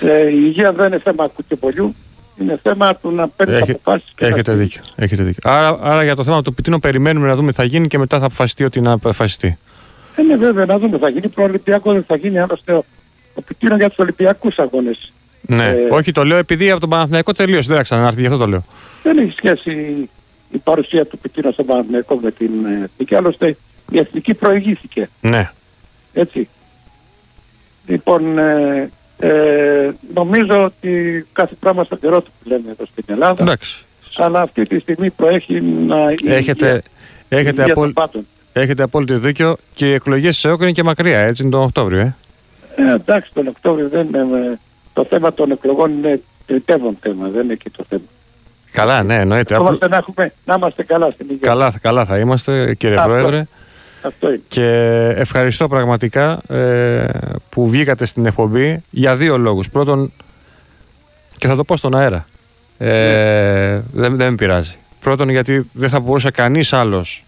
Ε, 0.00 0.28
η 0.30 0.40
υγεία 0.44 0.72
δεν 0.72 0.86
είναι 0.86 0.98
θέμα 0.98 1.26
κουτσεπολιού, 1.28 1.94
είναι 2.40 2.58
θέμα 2.62 2.96
του 2.96 3.10
να 3.10 3.28
παίρνει 3.28 3.54
Έχε- 3.54 3.70
αποφάσεις. 3.70 4.12
και 4.16 4.24
να 4.24 4.30
Έχετε 4.30 4.52
κινείσαι. 4.52 4.62
δίκιο. 4.80 4.82
Έχετε 5.04 5.22
δίκιο. 5.22 5.50
Άρα, 5.50 5.78
άρα 5.82 6.02
για 6.04 6.14
το 6.16 6.24
θέμα 6.24 6.42
του 6.42 6.54
πιτίνο 6.54 6.78
περιμένουμε 6.78 7.26
να 7.26 7.34
δούμε 7.36 7.50
τι 7.50 7.56
θα 7.56 7.64
γίνει 7.64 7.86
και 7.86 7.98
μετά 7.98 8.18
θα 8.18 8.24
αποφασιστεί 8.26 8.64
ότι 8.64 8.80
να 8.80 8.92
αποφασιστεί. 8.92 9.58
Ε, 10.16 10.22
ναι, 10.22 10.36
βέβαια, 10.36 10.64
να 10.64 10.78
δούμε. 10.78 10.98
Θα 10.98 11.08
γίνει 11.08 11.28
προολυμπιακό, 11.28 11.92
δεν 11.92 12.04
θα 12.04 12.16
γίνει 12.16 12.38
άλλωστε 12.38 12.72
ο, 12.72 12.84
ο 13.34 13.42
Πιτίνο 13.42 13.76
για 13.76 13.88
τους 13.88 13.98
Ολυμπιακούς 13.98 14.58
αγώνες. 14.58 15.12
Ναι. 15.46 15.64
Ε, 15.66 15.88
Όχι, 15.90 16.12
το 16.12 16.24
λέω 16.24 16.38
επειδή 16.38 16.70
από 16.70 16.80
τον 16.80 16.88
Παναθηναϊκό 16.88 17.32
τελείωσε. 17.32 17.68
Δεν 17.68 17.76
θα 17.76 17.82
ξανάρθει, 17.82 18.20
γι' 18.20 18.26
αυτό 18.26 18.38
το 18.38 18.46
λέω. 18.46 18.62
Δεν 19.02 19.18
έχει 19.18 19.32
σχέση 19.36 19.70
η 20.50 20.58
παρουσία 20.58 21.06
του 21.06 21.18
Πιτίνο 21.18 21.50
στον 21.50 21.66
Παναθηναϊκό 21.66 22.14
με 22.22 22.30
την 22.30 22.50
ε, 22.66 22.82
εθνική. 22.84 23.14
Άλλωστε 23.14 23.56
η 23.90 23.98
εθνική 23.98 24.34
προηγήθηκε. 24.34 25.08
Ναι. 25.20 25.50
Έτσι. 26.12 26.48
Λοιπόν, 27.86 28.38
ε, 28.38 28.90
ε, 29.18 29.90
νομίζω 30.14 30.64
ότι 30.64 31.26
κάθε 31.32 31.54
πράγμα 31.60 31.84
στον 31.84 32.00
καιρό 32.00 32.20
του 32.22 32.30
που 32.42 32.48
λέμε 32.48 32.70
εδώ 32.70 32.84
στην 32.92 33.04
Ελλάδα. 33.06 33.42
Εντάξει. 33.42 33.84
Αλλά 34.16 34.40
αυτή 34.40 34.62
τη 34.62 34.78
στιγμή 34.78 35.10
προέχει 35.10 35.60
να 35.60 36.10
η 36.10 36.16
Έχετε, 36.26 36.66
υγεία- 36.66 36.82
η 37.28 37.36
έχετε, 37.36 37.60
υγεία 37.62 37.72
απόλυ- 37.72 37.94
των 37.94 38.04
πάντων. 38.04 38.26
έχετε 38.52 38.82
απόλυτο 38.82 39.18
δίκιο 39.18 39.56
και 39.74 39.86
οι 39.88 39.92
εκλογές 39.92 40.40
τη 40.40 40.48
ΕΟΚ 40.48 40.60
είναι 40.62 40.72
και 40.72 40.82
μακριά, 40.82 41.18
έτσι 41.18 41.42
είναι 41.42 41.50
τον 41.50 41.62
Οκτώβριο. 41.62 41.98
Ε. 42.00 42.14
Ε, 42.76 42.94
εντάξει, 42.94 43.30
τον 43.34 43.46
Οκτώβριο 43.46 43.88
δεν 43.88 44.06
είναι. 44.14 44.58
Το 44.94 45.04
θέμα 45.04 45.32
των 45.34 45.50
εκλογών 45.50 45.90
είναι 45.92 46.20
τριτεύον 46.46 46.96
θέμα, 47.00 47.28
δεν 47.28 47.42
είναι 47.44 47.52
εκεί 47.52 47.70
το 47.70 47.84
θέμα. 47.88 48.02
Καλά, 48.72 49.02
ναι, 49.02 49.14
εννοείται. 49.14 49.54
Απλ- 49.54 49.66
Είμαστε 49.68 49.88
να, 49.88 49.96
έχουμε, 49.96 50.32
να 50.44 50.54
είμαστε 50.54 50.82
καλά 50.84 51.06
στην 51.06 51.26
υγεία. 51.30 51.48
Καλά, 51.48 51.72
καλά 51.80 52.04
θα 52.04 52.18
είμαστε, 52.18 52.74
κύριε 52.74 52.96
Αυτό. 52.96 53.08
Πρόεδρε. 53.08 53.44
Αυτό 54.02 54.28
είναι. 54.28 54.40
Και 54.48 54.66
ευχαριστώ 55.16 55.68
πραγματικά 55.68 56.40
ε, 56.48 57.04
που 57.48 57.68
βγήκατε 57.68 58.06
στην 58.06 58.26
εκπομπή 58.26 58.82
για 58.90 59.16
δύο 59.16 59.38
λόγους. 59.38 59.70
Πρώτον, 59.70 60.12
και 61.38 61.46
θα 61.48 61.56
το 61.56 61.64
πω 61.64 61.76
στον 61.76 61.96
αέρα, 61.96 62.24
ε, 62.78 63.80
δεν, 63.92 64.16
δεν 64.16 64.30
με 64.30 64.34
πειράζει. 64.34 64.76
Πρώτον, 65.00 65.28
γιατί 65.28 65.70
δεν 65.72 65.88
θα 65.88 66.00
μπορούσε 66.00 66.30
κανείς 66.30 66.72
άλλος 66.72 67.24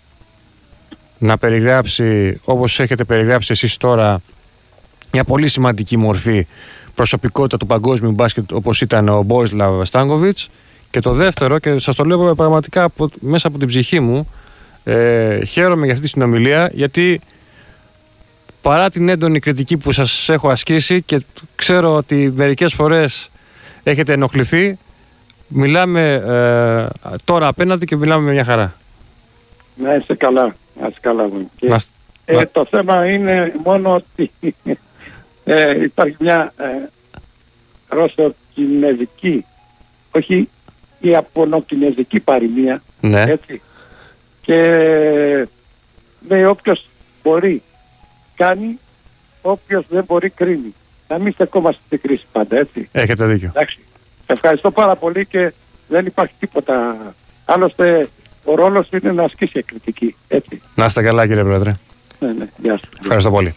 να 1.19 1.39
περιγράψει, 1.39 2.41
όπως 2.45 2.81
έχετε 2.81 3.05
περιγράψει 3.05 3.53
εσείς 3.53 3.77
τώρα, 3.77 4.21
μια 5.13 5.25
πολύ 5.25 5.49
σημαντική 5.49 5.97
μορφή 5.97 6.47
προσωπικότητα 6.97 7.57
του 7.57 7.67
παγκόσμιου 7.67 8.11
μπάσκετ 8.13 8.53
όπως 8.53 8.81
ήταν 8.81 9.09
ο 9.09 9.23
Μπόισλαβ 9.23 9.83
Στάνκοβιτς 9.85 10.49
και 10.91 11.01
το 11.01 11.13
δεύτερο 11.13 11.59
και 11.59 11.79
σας 11.79 11.95
το 11.95 12.05
λέω 12.05 12.35
πραγματικά 12.35 12.83
από, 12.83 13.09
μέσα 13.21 13.49
από 13.49 13.59
την 13.59 13.69
ψυχή 13.69 14.01
μου 14.01 14.29
ε, 14.85 15.45
χαίρομαι 15.45 15.85
για 15.85 15.93
αυτή 15.93 16.05
τη 16.05 16.11
συνομιλία 16.11 16.71
γιατί 16.73 17.21
παρά 18.63 18.91
την 18.91 19.09
έντονη 19.09 19.39
κριτική 19.39 19.77
που 19.77 19.93
σας 19.93 20.29
έχω 20.29 20.49
ασκήσει 20.49 21.03
και 21.03 21.23
ξέρω 21.55 21.95
ότι 21.95 22.33
μερικές 22.37 22.75
φορές 22.75 23.31
έχετε 23.83 24.13
ενοχληθεί 24.13 24.79
μιλάμε 25.49 26.13
ε, 26.13 27.15
τώρα 27.25 27.47
απέναντι 27.47 27.87
και 27.87 27.97
μιλάμε 27.97 28.25
με 28.25 28.33
μια 28.33 28.45
χαρά. 28.45 28.75
Να 29.83 29.95
είσαι 29.95 30.15
καλά. 30.15 30.55
Να 30.81 30.87
είσαι 30.87 30.99
καλά. 31.01 31.23
μου. 31.23 31.51
Και, 31.57 31.69
Να, 31.69 31.79
σ- 31.79 31.89
ε, 32.25 32.37
να- 32.37 32.47
Το 32.49 32.67
θέμα 32.71 33.11
είναι 33.11 33.53
μόνο 33.65 33.95
ότι 33.95 34.31
ε, 35.49 35.83
υπάρχει 35.83 36.17
μια 36.19 36.53
ε, 36.57 36.65
ρωσοκινέζικη, 37.89 39.45
όχι 40.11 40.49
η 41.01 41.09
ιαπωνοκινέζικη 41.09 42.21
παροιμία, 42.21 42.83
ναι, 43.01 43.23
έτσι. 43.23 43.61
Και 44.43 44.61
λέει 46.29 46.45
όποιος 46.45 46.89
μπορεί 47.23 47.63
κάνει, 48.37 48.79
όποιος 49.43 49.85
δεν 49.89 50.05
μπορεί 50.05 50.31
κρίνει. 50.31 50.75
Να 51.09 51.19
μην 51.19 51.33
στεκόμαστε 51.33 51.81
στην 51.87 52.01
κρίση 52.01 52.25
πάντα, 52.33 52.57
έτσι. 52.57 52.89
έχετε 52.93 53.27
δίκιο. 53.27 53.49
Εντάξει. 53.55 53.79
Ευχαριστώ 54.27 54.71
πάρα 54.71 54.97
πολύ 54.97 55.27
και 55.27 55.53
δεν 55.89 56.07
υπάρχει 56.07 56.35
τίποτα. 56.39 56.97
Άλλωστε, 57.45 58.09
ο 58.45 58.55
ρόλος 58.55 58.89
είναι 58.91 59.13
να 59.13 59.23
ασκήσει 59.23 59.63
κριτική. 59.63 60.17
Έτσι. 60.29 60.63
Να 60.75 60.85
είστε 60.85 61.03
καλά 61.03 61.27
κύριε 61.27 61.43
Πρόεδρε. 61.43 61.73
Ναι, 62.19 62.33
ναι. 62.33 62.49
Γεια 62.57 62.77
σου. 62.77 62.89
Ευχαριστώ 63.01 63.31
πολύ. 63.31 63.55